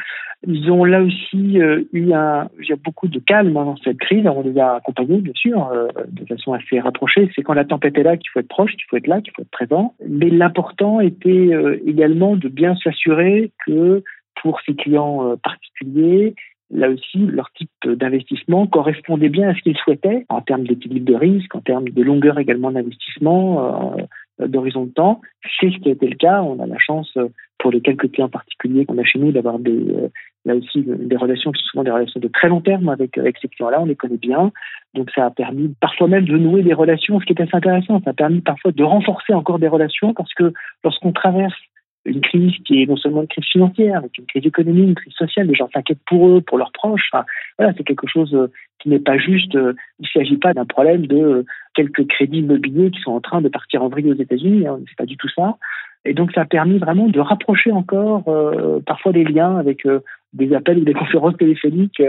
Ils 0.48 0.72
ont 0.72 0.86
là 0.86 1.02
aussi 1.02 1.60
euh, 1.60 1.84
eu 1.92 2.14
un, 2.14 2.50
il 2.60 2.76
beaucoup 2.84 3.08
de 3.08 3.20
calme 3.20 3.58
hein, 3.58 3.66
dans 3.66 3.78
cette 3.78 4.00
crise. 4.00 4.26
on 4.26 4.42
les 4.42 4.58
a 4.58 4.76
accompagnés, 4.76 5.20
bien 5.20 5.34
sûr, 5.36 5.70
de 6.08 6.26
façon 6.26 6.54
assez 6.54 6.80
rapprochée. 6.80 7.30
C'est 7.36 7.44
quand 7.44 7.54
la 7.54 7.66
tempête 7.66 7.98
est 7.98 8.04
là 8.04 8.16
qu'il 8.16 8.30
faut 8.30 8.40
être 8.40 8.48
proche, 8.48 8.72
qu'il 8.72 8.86
faut 8.90 8.98
être 8.98 9.08
là, 9.08 9.22
qu'il 9.22 9.34
faut 9.36 9.42
être 9.42 9.52
présent. 9.52 9.96
Mais 10.08 10.30
l'important 10.30 11.02
était 11.02 11.50
également 11.86 12.38
de 12.38 12.48
bien 12.48 12.76
s'assurer 12.82 13.52
que 13.66 14.02
pour 14.42 14.62
ces 14.66 14.76
clients 14.76 15.36
particuliers, 15.44 16.36
là 16.72 16.90
aussi, 16.90 17.18
leur 17.18 17.52
type 17.54 17.70
d'investissement 17.86 18.68
correspondait 18.68 19.30
bien 19.30 19.50
à 19.50 19.56
ce 19.56 19.62
qu'ils 19.62 19.78
souhaitaient 19.78 20.26
en 20.30 20.42
termes 20.42 20.66
d'équilibre 20.66 21.06
de 21.12 21.16
risque, 21.16 21.54
en 21.56 21.62
termes 21.62 21.90
de 21.90 22.04
longueur 22.04 22.40
également 22.40 22.72
d'investissement, 22.72 23.98
euh, 23.98 24.48
d'horizon 24.48 24.86
de 24.86 24.92
temps. 24.92 25.22
C'est 25.60 25.72
ce 25.72 25.78
qui 25.78 25.90
a 25.90 25.94
été 25.94 26.08
le 26.08 26.16
cas. 26.16 26.42
On 26.42 26.60
a 26.60 26.68
la 26.68 26.78
chance, 26.78 27.12
euh, 27.18 27.30
pour 27.58 27.72
les 27.72 27.82
quelques 27.82 28.12
clients 28.12 28.30
particuliers 28.30 28.86
qu'on 28.86 28.98
a 28.98 29.04
chez 29.04 29.20
nous, 29.20 29.32
d'avoir 29.32 29.60
des, 29.60 29.72
euh, 29.72 30.10
là 30.46 30.56
aussi 30.56 30.84
des 30.86 31.18
relations 31.18 31.52
qui 31.52 31.62
sont 31.62 31.70
souvent 31.72 31.84
des 31.84 31.92
relations 31.92 32.20
de 32.20 32.28
très 32.28 32.48
long 32.48 32.62
terme 32.62 32.90
avec, 32.90 33.20
ces 33.42 33.48
clients-là. 33.48 33.82
On 33.82 33.86
les 33.86 33.96
connaît 33.96 34.18
bien. 34.18 34.52
Donc 34.94 35.12
ça 35.14 35.26
a 35.26 35.30
permis 35.30 35.74
parfois 35.80 36.08
même 36.08 36.26
de 36.26 36.38
nouer 36.38 36.64
des 36.64 36.74
relations, 36.74 37.20
ce 37.20 37.26
qui 37.26 37.34
est 37.34 37.42
assez 37.42 37.56
intéressant. 37.56 38.02
Ça 38.04 38.12
a 38.12 38.14
permis 38.14 38.42
parfois 38.42 38.72
de 38.72 38.84
renforcer 38.84 39.34
encore 39.34 39.60
des 39.60 39.68
relations 39.68 40.14
parce 40.14 40.34
que 40.34 40.54
lorsqu'on 40.84 41.12
traverse 41.12 41.56
une 42.06 42.22
crise 42.22 42.54
qui 42.66 42.82
est 42.82 42.86
non 42.86 42.98
seulement 42.98 43.22
une 43.22 43.28
crise 43.28 43.46
financière, 43.46 44.02
mais 44.02 44.10
une 44.18 44.26
crise 44.26 44.46
économique, 44.46 44.90
une 44.90 44.96
crise 44.96 45.14
sociale. 45.14 45.48
Les 45.48 45.56
gens 45.56 45.70
s'inquiètent 45.74 46.04
pour 46.08 46.30
eux, 46.30 46.42
pour 46.42 46.58
leurs 46.58 46.72
proches. 46.72 47.10
voilà, 47.58 47.74
c'est 47.78 47.84
quelque 47.84 48.08
chose 48.08 48.34
euh, 48.34 48.52
qui 48.80 48.90
n'est 48.90 49.00
pas 49.00 49.18
juste. 49.18 49.56
Euh, 49.56 49.74
il 50.00 50.04
ne 50.04 50.08
s'agit 50.22 50.38
pas 50.38 50.54
d'un 50.54 50.66
problème 50.66 51.08
de 51.08 51.18
euh, 51.18 51.46
quelques 51.76 52.08
crédits 52.08 52.40
immobiliers 52.40 52.92
qui 52.92 53.02
sont 53.02 53.12
en 53.12 53.22
train 53.22 53.42
de 53.42 53.50
partir 53.50 53.84
en 53.84 53.90
vrille 53.90 54.12
aux 54.12 54.16
États-Unis. 54.16 54.68
Hein, 54.68 54.80
c'est 54.88 54.98
pas 54.98 55.06
du 55.06 55.18
tout 55.18 55.30
ça. 55.30 55.58
Et 56.06 56.14
donc, 56.14 56.32
ça 56.32 56.42
a 56.42 56.46
permis 56.46 56.78
vraiment 56.78 57.10
de 57.10 57.20
rapprocher 57.20 57.74
encore 57.74 58.24
parfois 58.86 59.12
des 59.12 59.26
liens 59.26 59.58
avec 59.58 59.86
des 60.34 60.54
appels 60.54 60.80
ou 60.80 60.86
des 60.86 60.94
conférences 61.02 61.38
téléphoniques 61.38 62.02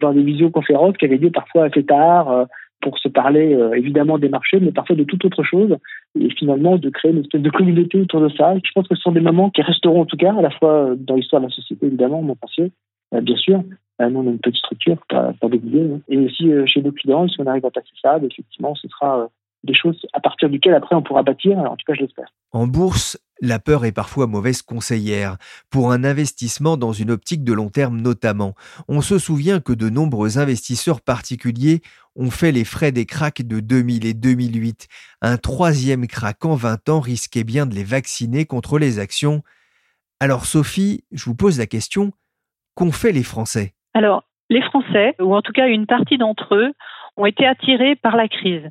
dans 0.00 0.12
des 0.12 0.22
visioconférences 0.22 0.96
qui 0.96 1.04
avaient 1.04 1.16
lieu 1.16 1.30
parfois 1.30 1.64
assez 1.64 1.84
tard 1.84 2.46
pour 2.80 2.98
se 2.98 3.08
parler 3.08 3.54
euh, 3.54 3.72
évidemment 3.72 4.18
des 4.18 4.28
marchés, 4.28 4.60
mais 4.60 4.72
parfois 4.72 4.96
de 4.96 5.04
toute 5.04 5.24
autre 5.24 5.42
chose, 5.42 5.76
et 6.18 6.30
finalement 6.30 6.76
de 6.76 6.90
créer 6.90 7.10
une 7.10 7.20
espèce 7.20 7.42
de 7.42 7.50
communauté 7.50 8.00
autour 8.00 8.20
de 8.20 8.28
ça. 8.30 8.54
Je 8.56 8.70
pense 8.74 8.86
que 8.86 8.94
ce 8.94 9.02
sont 9.02 9.12
des 9.12 9.20
moments 9.20 9.50
qui 9.50 9.62
resteront 9.62 10.02
en 10.02 10.06
tout 10.06 10.16
cas, 10.16 10.34
à 10.34 10.42
la 10.42 10.50
fois 10.50 10.94
dans 10.96 11.16
l'histoire 11.16 11.42
de 11.42 11.46
la 11.46 11.52
société 11.52 11.86
évidemment, 11.86 12.22
mon 12.22 12.36
pensier, 12.36 12.72
euh, 13.14 13.20
bien 13.20 13.36
sûr. 13.36 13.62
Euh, 14.00 14.10
nous, 14.10 14.20
on 14.20 14.28
a 14.28 14.30
une 14.30 14.38
petite 14.38 14.58
structure, 14.58 14.96
pas, 15.08 15.32
pas 15.40 15.48
hein. 15.48 16.00
Et 16.08 16.18
aussi 16.18 16.50
chez 16.66 16.82
nos 16.82 16.92
clients, 16.92 17.26
si 17.26 17.40
on 17.40 17.46
arrive 17.46 17.66
à 17.66 17.70
passer 17.70 17.88
ça, 18.00 18.18
ben, 18.18 18.28
effectivement, 18.30 18.74
ce 18.76 18.86
sera 18.88 19.28
des 19.64 19.74
choses 19.74 20.06
à 20.12 20.20
partir 20.20 20.48
duquel 20.48 20.74
après 20.74 20.94
on 20.94 21.02
pourra 21.02 21.22
bâtir, 21.22 21.58
en 21.58 21.76
tout 21.76 21.84
cas 21.86 21.94
je 21.94 22.02
l'espère. 22.02 22.28
En 22.52 22.66
bourse, 22.66 23.18
la 23.40 23.58
peur 23.58 23.84
est 23.84 23.92
parfois 23.92 24.26
mauvaise 24.26 24.62
conseillère, 24.62 25.36
pour 25.70 25.92
un 25.92 26.04
investissement 26.04 26.76
dans 26.76 26.92
une 26.92 27.10
optique 27.10 27.44
de 27.44 27.52
long 27.52 27.68
terme 27.68 28.00
notamment. 28.00 28.54
On 28.88 29.00
se 29.00 29.18
souvient 29.18 29.60
que 29.60 29.72
de 29.72 29.88
nombreux 29.88 30.38
investisseurs 30.38 31.00
particuliers 31.00 31.80
ont 32.16 32.30
fait 32.30 32.52
les 32.52 32.64
frais 32.64 32.92
des 32.92 33.06
cracks 33.06 33.42
de 33.42 33.60
2000 33.60 34.06
et 34.06 34.14
2008. 34.14 34.88
Un 35.22 35.36
troisième 35.36 36.06
crack 36.06 36.44
en 36.44 36.54
20 36.54 36.88
ans 36.88 37.00
risquait 37.00 37.44
bien 37.44 37.66
de 37.66 37.74
les 37.74 37.84
vacciner 37.84 38.44
contre 38.44 38.78
les 38.78 38.98
actions. 38.98 39.42
Alors 40.20 40.44
Sophie, 40.44 41.04
je 41.12 41.24
vous 41.24 41.36
pose 41.36 41.58
la 41.58 41.66
question, 41.66 42.12
qu'ont 42.74 42.92
fait 42.92 43.12
les 43.12 43.22
Français? 43.22 43.74
Alors, 43.94 44.24
les 44.50 44.62
Français, 44.62 45.14
ou 45.20 45.34
en 45.34 45.42
tout 45.42 45.52
cas 45.52 45.68
une 45.68 45.86
partie 45.86 46.18
d'entre 46.18 46.54
eux, 46.54 46.72
ont 47.16 47.26
été 47.26 47.46
attirés 47.46 47.96
par 47.96 48.16
la 48.16 48.28
crise. 48.28 48.62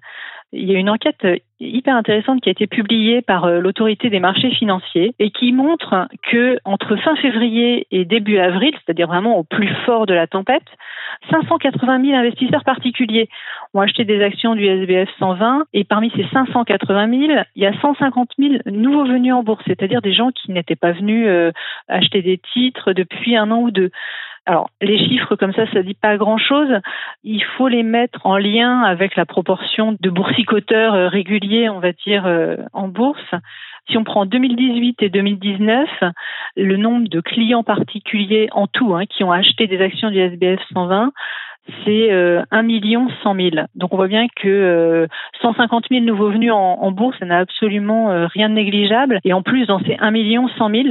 Il 0.54 0.72
y 0.72 0.76
a 0.76 0.80
une 0.80 0.90
enquête 0.90 1.26
hyper 1.60 1.96
intéressante 1.96 2.42
qui 2.42 2.50
a 2.50 2.52
été 2.52 2.68
publiée 2.68 3.22
par 3.22 3.46
euh, 3.46 3.60
l'autorité 3.60 4.10
des 4.10 4.20
marchés 4.20 4.52
financiers 4.52 5.14
et 5.20 5.32
qui 5.32 5.52
montre 5.52 6.08
que 6.32 6.58
entre 6.64 6.96
fin 6.98 7.16
février 7.18 7.88
et 7.92 8.06
début 8.06 8.38
avril, 8.38 8.74
c'est-à-dire 8.74 9.08
vraiment 9.08 9.38
au 9.38 9.44
plus 9.44 9.70
fort 9.86 10.06
de 10.06 10.14
la 10.14 10.28
tempête, 10.28 10.64
580 11.32 12.06
000 12.06 12.18
investisseurs 12.18 12.64
particuliers 12.64 13.28
ont 13.74 13.82
acheté 13.82 14.06
des 14.06 14.22
actions 14.24 14.56
du 14.56 14.66
SBF 14.66 15.10
120 15.20 15.66
et 15.74 15.84
parmi 15.84 16.12
ces 16.16 16.26
580 16.32 17.10
000, 17.10 17.42
il 17.56 17.64
y 17.64 17.66
a 17.66 17.74
150 17.82 18.30
000 18.38 18.54
nouveaux 18.68 19.06
venus 19.06 19.34
en 19.34 19.44
bourse, 19.44 19.64
c'est-à-dire 19.68 20.02
des 20.02 20.14
gens 20.14 20.32
qui 20.32 20.52
n'étaient 20.52 20.76
pas 20.76 20.92
venus 20.92 21.28
euh, 21.28 21.52
acheter 21.90 22.22
des 22.22 22.40
titres 22.54 22.94
depuis 22.94 23.36
un 23.36 23.52
an 23.52 23.62
ou 23.62 23.72
deux. 23.72 23.92
Alors, 24.48 24.70
les 24.82 24.98
chiffres 24.98 25.36
comme 25.36 25.52
ça, 25.52 25.70
ça 25.74 25.84
dit 25.84 25.94
pas 25.94 26.16
grand-chose. 26.16 26.70
Il 27.26 27.44
faut 27.58 27.68
les 27.68 27.84
mettre 27.84 28.26
en 28.26 28.38
lien 28.38 28.82
avec 28.82 29.18
la 29.18 29.26
proportion 29.26 29.98
de 30.00 30.10
boursicoteurs 30.10 30.94
euh, 30.94 31.10
réguliers, 31.10 31.68
on 31.68 31.82
va 31.82 31.92
dire, 31.92 32.26
euh, 32.26 32.56
en 32.72 32.88
bourse. 32.88 33.36
Si 33.90 33.98
on 33.98 34.06
prend 34.06 34.26
2018 34.26 35.04
et 35.04 35.10
2019, 35.10 35.90
le 36.56 36.78
nombre 36.78 37.10
de 37.10 37.20
clients 37.20 37.64
particuliers 37.64 38.48
en 38.54 38.68
tout 38.68 38.96
hein, 38.96 39.06
qui 39.06 39.26
ont 39.26 39.34
acheté 39.34 39.68
des 39.68 39.82
actions 39.82 40.12
du 40.12 40.18
SBF 40.18 40.62
120 40.74 41.12
c'est 41.84 42.12
euh, 42.12 42.44
1 42.52 42.64
million 42.64 43.08
100 43.24 43.36
000. 43.36 43.50
Donc 43.76 43.94
on 43.94 43.98
voit 43.98 44.08
bien 44.08 44.28
que 44.28 44.48
euh, 44.48 45.08
150 45.42 45.86
000 45.90 46.04
nouveaux 46.04 46.32
venus 46.32 46.52
en, 46.52 46.92
bourse, 46.92 47.18
ça 47.20 47.26
n'a 47.26 47.40
absolument 47.40 48.12
euh, 48.12 48.28
rien 48.28 48.50
de 48.50 48.56
négligeable. 48.56 49.20
Et 49.24 49.34
en 49.34 49.42
plus, 49.42 49.66
dans 49.68 49.80
ces 49.80 49.98
1 50.00 50.12
million 50.12 50.48
100 50.58 50.70
000, 50.70 50.84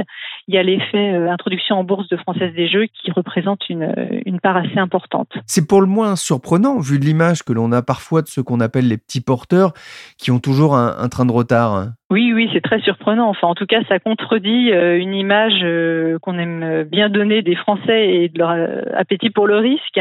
il 0.47 0.55
y 0.55 0.57
a 0.57 0.63
l'effet 0.63 1.13
euh, 1.13 1.31
introduction 1.31 1.77
en 1.77 1.83
bourse 1.83 2.07
de 2.09 2.17
Française 2.17 2.53
des 2.53 2.67
Jeux 2.67 2.85
qui 3.01 3.11
représente 3.11 3.69
une, 3.69 3.83
euh, 3.83 4.21
une 4.25 4.39
part 4.39 4.57
assez 4.57 4.77
importante. 4.77 5.29
C'est 5.45 5.67
pour 5.67 5.81
le 5.81 5.87
moins 5.87 6.15
surprenant, 6.15 6.79
vu 6.79 6.97
l'image 6.97 7.43
que 7.43 7.53
l'on 7.53 7.71
a 7.71 7.81
parfois 7.81 8.21
de 8.21 8.27
ce 8.27 8.41
qu'on 8.41 8.59
appelle 8.59 8.87
les 8.87 8.97
petits 8.97 9.21
porteurs, 9.21 9.73
qui 10.17 10.31
ont 10.31 10.39
toujours 10.39 10.75
un 10.75 11.09
train 11.09 11.25
de 11.25 11.31
retard. 11.31 11.87
Oui, 12.09 12.31
oui, 12.31 12.49
c'est 12.53 12.61
très 12.61 12.79
surprenant. 12.79 13.27
Enfin, 13.27 13.47
en 13.47 13.55
tout 13.55 13.65
cas, 13.65 13.81
ça 13.89 13.99
contredit 13.99 14.71
euh, 14.71 14.97
une 14.97 15.13
image 15.13 15.59
euh, 15.63 16.17
qu'on 16.19 16.39
aime 16.39 16.83
bien 16.83 17.09
donner 17.09 17.41
des 17.41 17.55
Français 17.55 18.07
et 18.07 18.29
de 18.29 18.39
leur 18.39 18.51
euh, 18.51 18.81
appétit 18.95 19.29
pour 19.29 19.45
le 19.45 19.57
risque. 19.57 19.99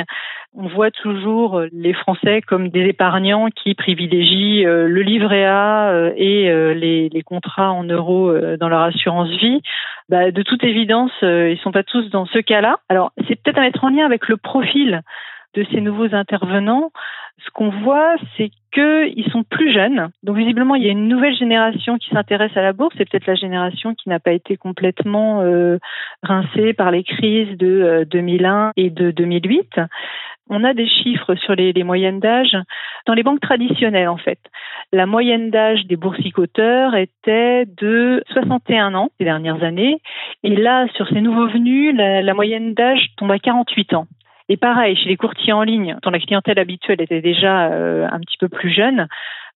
On 0.55 0.69
voit 0.69 0.93
toujours 0.93 1.63
les 1.73 1.93
Français 1.95 2.43
comme 2.43 2.69
des 2.69 2.85
épargnants 2.85 3.49
qui 3.51 3.75
privilégient 3.75 4.65
le 4.65 5.03
livret 5.03 5.45
A 5.45 6.13
et 6.17 6.45
les, 6.75 7.23
contrats 7.27 7.73
en 7.73 7.85
euros 7.85 8.33
dans 8.59 8.71
leur 8.71 8.81
assurance 8.81 9.29
vie. 9.29 9.61
Bah, 10.09 10.31
de 10.31 10.43
toute 10.43 10.65
évidence, 10.65 11.13
ils 11.21 11.59
sont 11.63 11.73
pas 11.73 11.83
tous 11.83 12.09
dans 12.09 12.25
ce 12.25 12.39
cas-là. 12.39 12.79
Alors, 12.89 13.13
c'est 13.29 13.37
peut-être 13.37 13.59
à 13.59 13.63
mettre 13.63 13.85
en 13.85 13.91
lien 13.91 14.07
avec 14.07 14.29
le 14.29 14.39
profil 14.39 15.03
de 15.57 15.67
ces 15.73 15.83
nouveaux 15.83 16.15
intervenants, 16.15 16.91
ce 17.45 17.51
qu'on 17.51 17.69
voit, 17.69 18.17
c'est 18.37 18.51
qu'ils 18.73 19.31
sont 19.31 19.43
plus 19.43 19.73
jeunes. 19.73 20.09
Donc 20.23 20.37
visiblement, 20.37 20.75
il 20.75 20.85
y 20.85 20.89
a 20.89 20.93
une 20.93 21.09
nouvelle 21.09 21.37
génération 21.37 21.99
qui 21.99 22.11
s'intéresse 22.11 22.57
à 22.57 22.63
la 22.63 22.73
bourse. 22.73 22.95
C'est 22.97 23.09
peut-être 23.09 23.27
la 23.27 23.35
génération 23.35 23.95
qui 23.95 24.09
n'a 24.09 24.21
pas 24.21 24.33
été 24.33 24.57
complètement 24.57 25.43
euh, 25.43 25.79
rincée 26.23 26.73
par 26.73 26.91
les 26.91 27.05
crises 27.05 27.57
de 27.57 27.67
euh, 27.67 28.05
2001 28.05 28.73
et 28.77 28.91
de 28.91 29.11
2008. 29.11 29.81
On 30.49 30.63
a 30.63 30.75
des 30.75 30.87
chiffres 30.87 31.35
sur 31.35 31.55
les, 31.55 31.73
les 31.73 31.83
moyennes 31.83 32.21
d'âge 32.21 32.57
dans 33.07 33.15
les 33.15 33.23
banques 33.23 33.41
traditionnelles 33.41 34.09
en 34.09 34.17
fait. 34.17 34.39
La 34.93 35.05
moyenne 35.05 35.51
d'âge 35.51 35.85
des 35.87 35.97
boursicoteurs 35.97 36.95
était 36.95 37.67
de 37.67 38.23
61 38.31 38.95
ans 38.95 39.11
ces 39.19 39.25
dernières 39.25 39.63
années. 39.65 39.99
Et 40.45 40.55
là, 40.55 40.87
sur 40.95 41.09
ces 41.09 41.21
nouveaux 41.21 41.49
venus, 41.49 41.95
la, 41.97 42.23
la 42.23 42.35
moyenne 42.35 42.75
d'âge 42.75 43.01
tombe 43.17 43.33
à 43.33 43.39
48 43.39 43.95
ans. 43.95 44.07
Et 44.49 44.57
pareil, 44.57 44.97
chez 44.97 45.09
les 45.09 45.17
courtiers 45.17 45.53
en 45.53 45.63
ligne, 45.63 45.97
dont 46.03 46.11
la 46.11 46.21
clientèle 46.21 46.59
habituelle 46.59 47.01
était 47.01 47.21
déjà 47.21 47.67
euh, 47.73 48.07
un 48.11 48.21
petit 48.21 48.37
peu 48.39 48.49
plus 48.49 48.73
jeune, 48.73 49.09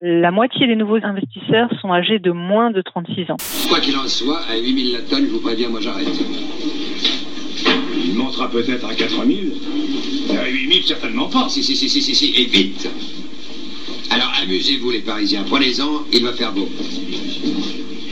la 0.03 0.31
moitié 0.33 0.67
des 0.67 0.75
nouveaux 0.75 0.99
investisseurs 1.05 1.69
sont 1.81 1.93
âgés 1.93 2.19
de 2.19 2.33
moins 2.33 2.71
de 2.71 2.83
36 2.83 3.31
ans. 3.31 3.37
Quoi 3.69 3.79
qu'il 3.81 3.97
en 3.97 4.09
soit, 4.09 4.41
à 4.51 4.57
8000 4.57 4.93
la 4.93 5.03
tonne, 5.03 5.27
je 5.27 5.31
vous 5.31 5.43
préviens, 5.43 5.69
moi 5.69 5.81
j'arrête. 5.81 6.09
Il 8.05 8.15
montera 8.15 8.51
peut-être 8.51 8.89
à 8.89 8.95
4000. 8.95 9.53
À 10.37 10.49
8000, 10.49 10.83
certainement 10.83 11.29
pas. 11.29 11.49
Si, 11.49 11.63
si, 11.63 11.77
si, 11.77 11.89
si, 11.89 12.01
si, 12.01 12.15
si, 12.15 12.43
et 12.43 12.47
vite. 12.47 12.91
Alors 14.11 14.33
amusez-vous 14.43 14.91
les 14.91 15.03
Parisiens, 15.03 15.45
prenez-en, 15.49 16.03
il 16.13 16.25
va 16.25 16.33
faire 16.33 16.53
beau. 16.53 16.69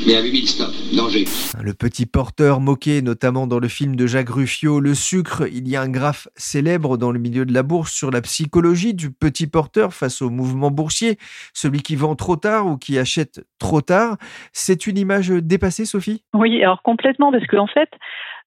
Mais 0.09 0.17
à 0.17 0.23
8000 0.23 0.49
stop, 0.49 0.73
danger. 0.97 1.27
Le 1.63 1.75
petit 1.75 2.07
porteur 2.07 2.61
moqué 2.61 3.03
notamment 3.03 3.47
dans 3.47 3.59
le 3.59 3.69
film 3.69 3.95
de 3.95 4.07
Jacques 4.07 4.31
Ruffio, 4.31 4.81
Le 4.81 4.95
sucre, 4.95 5.43
il 5.53 5.69
y 5.69 5.77
a 5.77 5.83
un 5.83 5.91
graphe 5.91 6.29
célèbre 6.35 6.97
dans 6.97 7.13
le 7.13 7.19
milieu 7.19 7.45
de 7.45 7.53
la 7.53 7.63
bourse 7.63 7.93
sur 7.93 8.11
la 8.11 8.23
psychologie 8.23 8.95
du 8.95 9.13
petit 9.13 9.47
porteur 9.47 9.93
face 9.93 10.23
au 10.23 10.31
mouvement 10.31 10.71
boursier, 10.71 11.19
celui 11.53 11.83
qui 11.83 11.95
vend 11.95 12.15
trop 12.15 12.37
tard 12.37 12.67
ou 12.67 12.79
qui 12.79 12.99
achète 12.99 13.45
trop 13.61 13.83
tard. 13.83 14.17
C'est 14.55 14.87
une 14.87 14.97
image 14.97 15.29
dépassée, 15.29 15.85
Sophie? 15.85 16.23
Oui, 16.33 16.63
alors 16.63 16.81
complètement, 16.81 17.31
parce 17.31 17.47
qu'en 17.47 17.65
en 17.65 17.67
fait, 17.67 17.91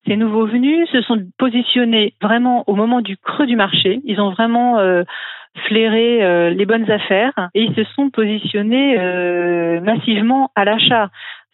ces 0.08 0.17
nouveaux 0.17 0.47
venus 0.47 0.89
se 0.89 1.04
sont 1.04 1.19
positionnés 1.38 2.15
vraiment 2.24 2.63
au 2.65 2.74
moment 2.74 3.02
du 3.02 3.17
creux 3.17 3.45
du 3.45 3.56
marché. 3.56 4.02
Ils 4.04 4.19
ont 4.19 4.32
vraiment 4.32 4.80
euh, 4.80 5.04
flairé 5.67 6.24
euh, 6.24 6.50
les 6.50 6.65
bonnes 6.65 6.89
affaires 6.89 7.50
et 7.54 7.63
ils 7.63 7.76
se 7.76 7.84
sont 7.95 8.10
positionnés 8.10 8.97
euh, 8.97 9.82
massivement 9.82 10.52
à 10.56 10.65
l'achat. 10.65 11.10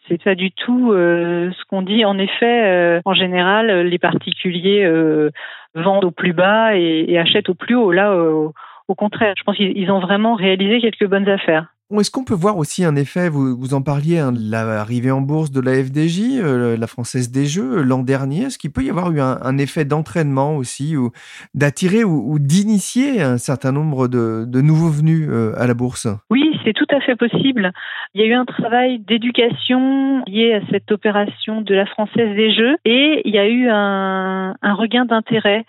C'est 0.08 0.22
pas 0.22 0.34
du 0.34 0.50
tout 0.50 0.92
euh, 0.92 1.50
ce 1.52 1.64
qu'on 1.68 1.82
dit. 1.82 2.04
En 2.04 2.18
effet, 2.18 2.64
euh, 2.64 3.00
en 3.04 3.14
général, 3.14 3.86
les 3.86 3.98
particuliers 3.98 4.84
euh, 4.84 5.30
vendent 5.74 6.04
au 6.04 6.10
plus 6.10 6.32
bas 6.32 6.76
et, 6.76 7.04
et, 7.08 7.18
achètent 7.18 7.50
au 7.50 7.54
plus 7.54 7.74
haut. 7.74 7.92
Là, 7.92 8.14
au 8.16 8.94
contraire, 8.94 9.34
je 9.36 9.42
pense 9.44 9.56
qu'ils 9.56 9.90
ont 9.90 10.00
vraiment 10.00 10.34
réalisé 10.34 10.80
quelques 10.80 11.06
bonnes 11.06 11.28
affaires. 11.28 11.66
Est-ce 11.96 12.10
qu'on 12.10 12.24
peut 12.24 12.34
voir 12.34 12.58
aussi 12.58 12.84
un 12.84 12.96
effet, 12.96 13.30
vous, 13.30 13.56
vous 13.56 13.72
en 13.72 13.80
parliez, 13.80 14.18
hein, 14.18 14.30
l'arrivée 14.38 15.10
en 15.10 15.22
bourse 15.22 15.50
de 15.50 15.62
la 15.62 15.72
FDJ, 15.72 16.38
euh, 16.38 16.76
la 16.76 16.86
Française 16.86 17.32
des 17.32 17.46
Jeux, 17.46 17.82
l'an 17.82 18.02
dernier? 18.02 18.42
Est-ce 18.42 18.58
qu'il 18.58 18.70
peut 18.70 18.82
y 18.82 18.90
avoir 18.90 19.10
eu 19.10 19.20
un, 19.20 19.56
effet 19.56 19.86
d'entraînement 19.86 20.54
aussi, 20.56 20.98
ou 20.98 21.12
d'attirer 21.54 22.04
ou, 22.04 22.38
d'initier 22.38 23.22
un 23.22 23.38
certain 23.38 23.72
nombre 23.72 24.06
de, 24.06 24.60
nouveaux 24.60 24.90
venus 24.90 25.28
euh, 25.30 25.54
à 25.56 25.66
la 25.66 25.72
bourse? 25.72 26.06
Oui, 26.28 26.60
c'est 26.62 26.74
tout 26.74 26.86
à 26.90 27.00
fait 27.00 27.16
possible. 27.16 27.72
Il 28.12 28.20
y 28.20 28.24
a 28.24 28.26
eu 28.26 28.34
un 28.34 28.44
travail 28.44 28.98
d'éducation 28.98 30.22
lié 30.26 30.52
à 30.52 30.60
cette 30.70 30.92
opération 30.92 31.62
de 31.62 31.74
la 31.74 31.86
Française 31.86 32.36
des 32.36 32.52
Jeux 32.52 32.76
et 32.84 33.22
il 33.24 33.34
y 33.34 33.38
a 33.38 33.48
eu 33.48 33.66
un 33.70 34.74
regain 34.74 35.06
d'intérêt 35.06 35.64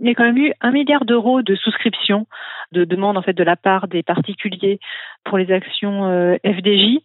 il 0.00 0.08
y 0.08 0.10
a 0.10 0.14
quand 0.14 0.24
même 0.24 0.38
eu 0.38 0.52
un 0.60 0.70
milliard 0.70 1.04
d'euros 1.04 1.42
de 1.42 1.54
souscriptions, 1.54 2.26
de 2.72 2.84
demandes 2.84 3.16
en 3.16 3.22
fait 3.22 3.32
de 3.32 3.44
la 3.44 3.56
part 3.56 3.88
des 3.88 4.02
particuliers 4.02 4.80
pour 5.24 5.38
les 5.38 5.52
actions 5.52 6.06
euh, 6.06 6.36
FDJ. 6.44 6.98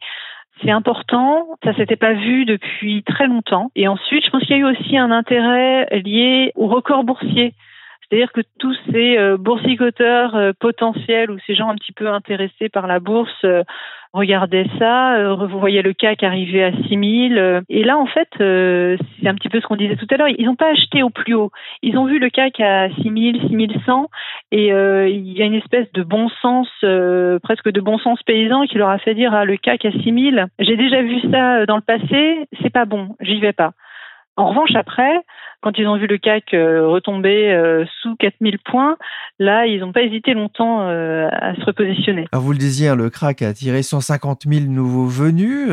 C'est 0.63 0.71
important, 0.71 1.47
ça 1.63 1.73
s'était 1.75 1.97
pas 1.97 2.13
vu 2.13 2.45
depuis 2.45 3.03
très 3.03 3.27
longtemps. 3.27 3.71
Et 3.75 3.89
ensuite, 3.89 4.25
je 4.25 4.29
pense 4.29 4.41
qu'il 4.43 4.55
y 4.57 4.59
a 4.59 4.61
eu 4.61 4.71
aussi 4.71 4.97
un 4.97 5.11
intérêt 5.11 5.87
lié 5.99 6.53
au 6.55 6.67
record 6.67 7.03
boursier. 7.03 7.53
C'est-à-dire 8.09 8.31
que 8.31 8.41
tous 8.59 8.75
ces 8.91 9.17
euh, 9.17 9.37
boursicoteurs 9.37 10.35
euh, 10.35 10.51
potentiels 10.59 11.31
ou 11.31 11.37
ces 11.45 11.55
gens 11.55 11.69
un 11.69 11.75
petit 11.75 11.91
peu 11.91 12.07
intéressés 12.07 12.69
par 12.69 12.87
la 12.87 12.99
bourse 12.99 13.43
euh, 13.43 13.63
regardaient 14.15 14.67
ça, 14.79 15.15
euh, 15.15 15.35
voyez 15.47 15.81
le 15.81 15.91
CAC 15.91 16.23
arriver 16.23 16.63
à 16.63 16.71
6000 16.87 17.37
euh, 17.37 17.61
et 17.67 17.83
là 17.83 17.97
en 17.97 18.05
fait 18.05 18.29
euh, 18.39 18.95
c'est 19.19 19.27
un 19.27 19.35
petit 19.35 19.49
peu 19.49 19.59
ce 19.59 19.67
qu'on 19.67 19.75
disait 19.75 19.97
tout 19.97 20.07
à 20.09 20.15
l'heure, 20.15 20.29
ils 20.29 20.45
n'ont 20.45 20.55
pas 20.55 20.71
acheté 20.71 21.03
au 21.03 21.09
plus 21.09 21.33
haut. 21.33 21.51
Ils 21.81 21.97
ont 21.97 22.05
vu 22.05 22.17
le 22.17 22.29
CAC 22.29 22.61
à 22.61 22.89
6000, 23.01 23.49
6100 23.49 24.09
et 24.51 24.67
il 24.67 25.37
y 25.37 25.41
a 25.41 25.45
une 25.45 25.55
espèce 25.55 25.91
de 25.91 26.03
bon 26.03 26.29
sens 26.41 26.67
presque 27.43 27.69
de 27.69 27.81
bon 27.81 27.97
sens 27.97 28.21
paysan 28.23 28.65
qui 28.65 28.77
leur 28.77 28.89
a 28.89 28.99
fait 28.99 29.15
dire 29.15 29.33
ah 29.33 29.43
le 29.43 29.57
CAC 29.57 29.83
à 29.85 29.91
6000, 29.91 30.47
j'ai 30.59 30.77
déjà 30.77 31.01
vu 31.01 31.19
ça 31.31 31.65
dans 31.65 31.75
le 31.75 31.81
passé, 31.81 32.47
c'est 32.61 32.71
pas 32.71 32.85
bon, 32.85 33.15
j'y 33.19 33.39
vais 33.41 33.53
pas. 33.53 33.71
En 34.37 34.49
revanche, 34.49 34.75
après, 34.75 35.21
quand 35.61 35.71
ils 35.77 35.87
ont 35.87 35.97
vu 35.97 36.07
le 36.07 36.17
CAC 36.17 36.53
euh, 36.53 36.87
retomber 36.87 37.51
euh, 37.51 37.85
sous 38.01 38.15
4000 38.17 38.59
points, 38.59 38.97
là, 39.39 39.65
ils 39.65 39.79
n'ont 39.79 39.93
pas 39.93 40.01
hésité 40.01 40.33
longtemps 40.33 40.81
euh, 40.81 41.27
à 41.31 41.55
se 41.55 41.63
repositionner. 41.63 42.27
Alors 42.31 42.43
vous 42.43 42.51
le 42.51 42.57
disiez, 42.57 42.89
hein, 42.89 42.95
le 42.95 43.09
crack 43.09 43.41
a 43.41 43.47
attiré 43.47 43.81
150 43.81 44.43
000 44.45 44.65
nouveaux 44.65 45.07
venus. 45.07 45.69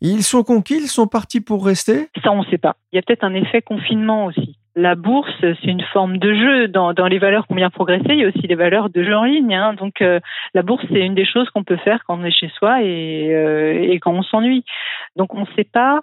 Ils 0.00 0.22
sont 0.22 0.44
conquis, 0.44 0.76
ils 0.76 0.88
sont 0.88 1.06
partis 1.06 1.40
pour 1.40 1.66
rester? 1.66 2.08
Ça, 2.22 2.30
on 2.32 2.42
ne 2.42 2.46
sait 2.46 2.58
pas. 2.58 2.76
Il 2.92 2.96
y 2.96 2.98
a 2.98 3.02
peut-être 3.02 3.24
un 3.24 3.34
effet 3.34 3.62
confinement 3.62 4.26
aussi 4.26 4.57
la 4.78 4.94
bourse, 4.94 5.34
c'est 5.40 5.64
une 5.64 5.82
forme 5.92 6.18
de 6.18 6.32
jeu. 6.34 6.68
Dans, 6.68 6.92
les 7.08 7.18
valeurs 7.18 7.46
qui 7.46 7.52
ont 7.52 7.56
bien 7.56 7.68
progressé, 7.68 8.04
il 8.10 8.20
y 8.20 8.24
a 8.24 8.28
aussi 8.28 8.46
les 8.46 8.54
valeurs 8.54 8.90
de 8.90 9.02
jeu 9.02 9.16
en 9.16 9.24
ligne. 9.24 9.52
Hein. 9.52 9.74
Donc 9.74 10.00
euh, 10.00 10.20
la 10.54 10.62
bourse, 10.62 10.84
c'est 10.92 11.00
une 11.00 11.16
des 11.16 11.26
choses 11.26 11.50
qu'on 11.50 11.64
peut 11.64 11.78
faire 11.78 12.04
quand 12.06 12.18
on 12.20 12.24
est 12.24 12.30
chez 12.30 12.48
soi 12.56 12.80
et, 12.82 13.34
euh, 13.34 13.98
quand 14.00 14.12
on 14.12 14.22
s'ennuie. 14.22 14.64
Donc 15.16 15.34
on 15.34 15.40
ne 15.40 15.46
sait 15.56 15.64
pas 15.64 16.00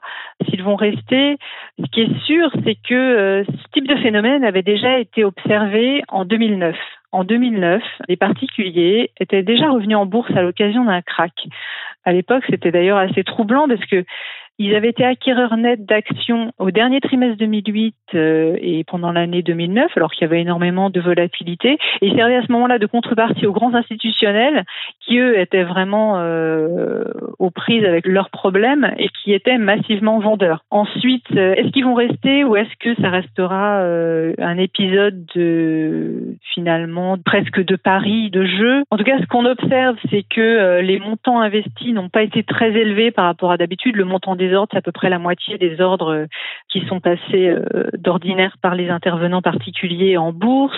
s'ils 0.49 0.61
vont 0.61 0.75
rester. 0.75 1.37
Ce 1.79 1.89
qui 1.89 2.01
est 2.01 2.19
sûr, 2.25 2.51
c'est 2.65 2.75
que 2.75 2.93
euh, 2.93 3.43
ce 3.45 3.71
type 3.71 3.87
de 3.87 3.95
phénomène 3.95 4.43
avait 4.43 4.61
déjà 4.61 4.99
été 4.99 5.23
observé 5.23 6.03
en 6.09 6.25
2009. 6.25 6.75
En 7.13 7.23
2009, 7.23 7.81
les 8.09 8.17
particuliers 8.17 9.11
étaient 9.21 9.43
déjà 9.43 9.69
revenus 9.69 9.95
en 9.95 10.05
bourse 10.05 10.31
à 10.35 10.41
l'occasion 10.41 10.83
d'un 10.83 11.01
crack. 11.01 11.31
À 12.03 12.11
l'époque, 12.11 12.43
c'était 12.49 12.71
d'ailleurs 12.71 12.97
assez 12.97 13.23
troublant 13.23 13.69
parce 13.69 13.85
que 13.85 14.03
ils 14.57 14.75
avaient 14.75 14.89
été 14.89 15.03
acquéreurs 15.03 15.57
nets 15.57 15.85
d'actions 15.85 16.51
au 16.59 16.71
dernier 16.71 17.01
trimestre 17.01 17.37
2008 17.37 17.95
euh, 18.13 18.55
et 18.61 18.83
pendant 18.85 19.11
l'année 19.11 19.41
2009, 19.41 19.91
alors 19.95 20.11
qu'il 20.11 20.21
y 20.21 20.25
avait 20.25 20.41
énormément 20.41 20.89
de 20.89 20.99
volatilité. 20.99 21.77
Et 22.01 22.07
ils 22.07 22.15
servaient 22.15 22.37
à 22.37 22.45
ce 22.45 22.51
moment-là 22.51 22.79
de 22.79 22.85
contrepartie 22.85 23.45
aux 23.45 23.53
grands 23.53 23.73
institutionnels 23.73 24.63
qui, 25.01 25.17
eux, 25.17 25.39
étaient 25.39 25.63
vraiment 25.63 26.19
euh, 26.19 27.03
aux 27.39 27.51
prises 27.51 27.85
avec 27.85 28.07
leurs 28.07 28.29
problèmes 28.29 28.93
et 28.97 29.09
qui 29.09 29.33
étaient 29.33 29.57
massivement 29.57 30.19
vendeurs. 30.19 30.63
Ensuite, 30.71 31.25
euh, 31.35 31.53
est-ce 31.55 31.69
qu'ils 31.69 31.85
vont 31.85 31.93
rester 31.93 32.43
ou 32.43 32.55
est-ce 32.55 32.75
que 32.79 32.99
ça 33.01 33.09
restera 33.09 33.79
euh, 33.81 34.33
un 34.39 34.57
épisode 34.57 35.25
de, 35.35 36.35
finalement, 36.53 37.17
presque 37.17 37.63
de 37.63 37.75
paris, 37.75 38.29
de 38.29 38.45
jeu 38.45 38.83
En 38.91 38.97
tout 38.97 39.03
cas, 39.03 39.19
ce 39.19 39.25
qu'on 39.27 39.45
observe, 39.45 39.97
c'est 40.09 40.23
que 40.23 40.41
euh, 40.41 40.81
les 40.81 40.99
montants 40.99 41.39
investis 41.39 41.93
n'ont 41.93 42.09
pas 42.09 42.23
été 42.23 42.43
très 42.43 42.71
élevés 42.71 43.11
par 43.11 43.25
rapport 43.25 43.51
à 43.51 43.57
d'habitude. 43.57 43.95
Le 43.95 44.05
montant 44.05 44.35
des 44.35 44.44
des 44.47 44.53
ordres, 44.53 44.69
c'est 44.71 44.77
à 44.77 44.81
peu 44.81 44.91
près 44.91 45.09
la 45.09 45.19
moitié 45.19 45.57
des 45.57 45.81
ordres 45.81 46.27
qui 46.69 46.85
sont 46.87 46.99
passés 46.99 47.55
d'ordinaire 47.97 48.55
par 48.61 48.75
les 48.75 48.89
intervenants 48.89 49.41
particuliers 49.41 50.17
en 50.17 50.31
bourse. 50.33 50.77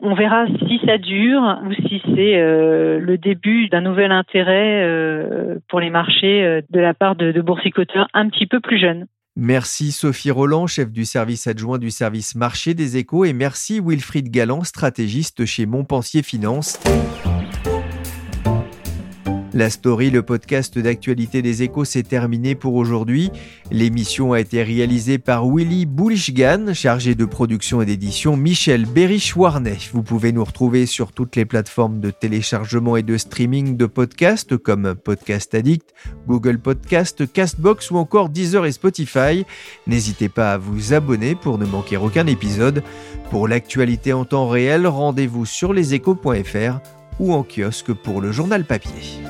On 0.00 0.14
verra 0.14 0.46
si 0.68 0.80
ça 0.86 0.98
dure 0.98 1.58
ou 1.64 1.72
si 1.74 2.02
c'est 2.14 2.36
le 2.36 3.16
début 3.16 3.68
d'un 3.68 3.80
nouvel 3.80 4.12
intérêt 4.12 4.86
pour 5.68 5.80
les 5.80 5.90
marchés 5.90 6.62
de 6.68 6.80
la 6.80 6.94
part 6.94 7.16
de, 7.16 7.32
de 7.32 7.40
boursicoteurs 7.40 8.08
un 8.14 8.28
petit 8.28 8.46
peu 8.46 8.60
plus 8.60 8.80
jeunes. 8.80 9.06
Merci 9.34 9.92
Sophie 9.92 10.30
Roland, 10.30 10.66
chef 10.66 10.92
du 10.92 11.06
service 11.06 11.46
adjoint 11.46 11.78
du 11.78 11.90
service 11.90 12.34
marché 12.34 12.74
des 12.74 12.98
échos, 12.98 13.24
et 13.24 13.32
merci 13.32 13.80
Wilfried 13.80 14.30
Galland, 14.30 14.62
stratégiste 14.62 15.46
chez 15.46 15.64
Montpensier 15.64 16.22
Finance. 16.22 16.78
La 19.54 19.68
story, 19.68 20.10
le 20.10 20.22
podcast 20.22 20.78
d'actualité 20.78 21.42
des 21.42 21.62
échos, 21.62 21.84
s'est 21.84 22.04
terminé 22.04 22.54
pour 22.54 22.74
aujourd'hui. 22.74 23.30
L'émission 23.70 24.32
a 24.32 24.40
été 24.40 24.62
réalisée 24.62 25.18
par 25.18 25.46
Willy 25.46 25.84
Boulishgan, 25.84 26.72
chargé 26.72 27.14
de 27.14 27.26
production 27.26 27.82
et 27.82 27.86
d'édition 27.86 28.34
Michel 28.38 28.86
Berich-Warnet. 28.86 29.90
Vous 29.92 30.02
pouvez 30.02 30.32
nous 30.32 30.42
retrouver 30.42 30.86
sur 30.86 31.12
toutes 31.12 31.36
les 31.36 31.44
plateformes 31.44 32.00
de 32.00 32.10
téléchargement 32.10 32.96
et 32.96 33.02
de 33.02 33.18
streaming 33.18 33.76
de 33.76 33.84
podcasts 33.84 34.56
comme 34.56 34.94
Podcast 34.94 35.54
Addict, 35.54 35.92
Google 36.26 36.58
Podcast, 36.58 37.30
Castbox 37.30 37.90
ou 37.90 37.98
encore 37.98 38.30
Deezer 38.30 38.64
et 38.64 38.72
Spotify. 38.72 39.44
N'hésitez 39.86 40.30
pas 40.30 40.54
à 40.54 40.58
vous 40.58 40.94
abonner 40.94 41.34
pour 41.34 41.58
ne 41.58 41.66
manquer 41.66 41.98
aucun 41.98 42.26
épisode. 42.26 42.82
Pour 43.30 43.48
l'actualité 43.48 44.14
en 44.14 44.24
temps 44.24 44.48
réel, 44.48 44.86
rendez-vous 44.86 45.44
sur 45.44 45.74
leséchos.fr 45.74 46.80
ou 47.20 47.34
en 47.34 47.44
kiosque 47.44 47.92
pour 47.92 48.22
le 48.22 48.32
journal 48.32 48.64
papier. 48.64 49.20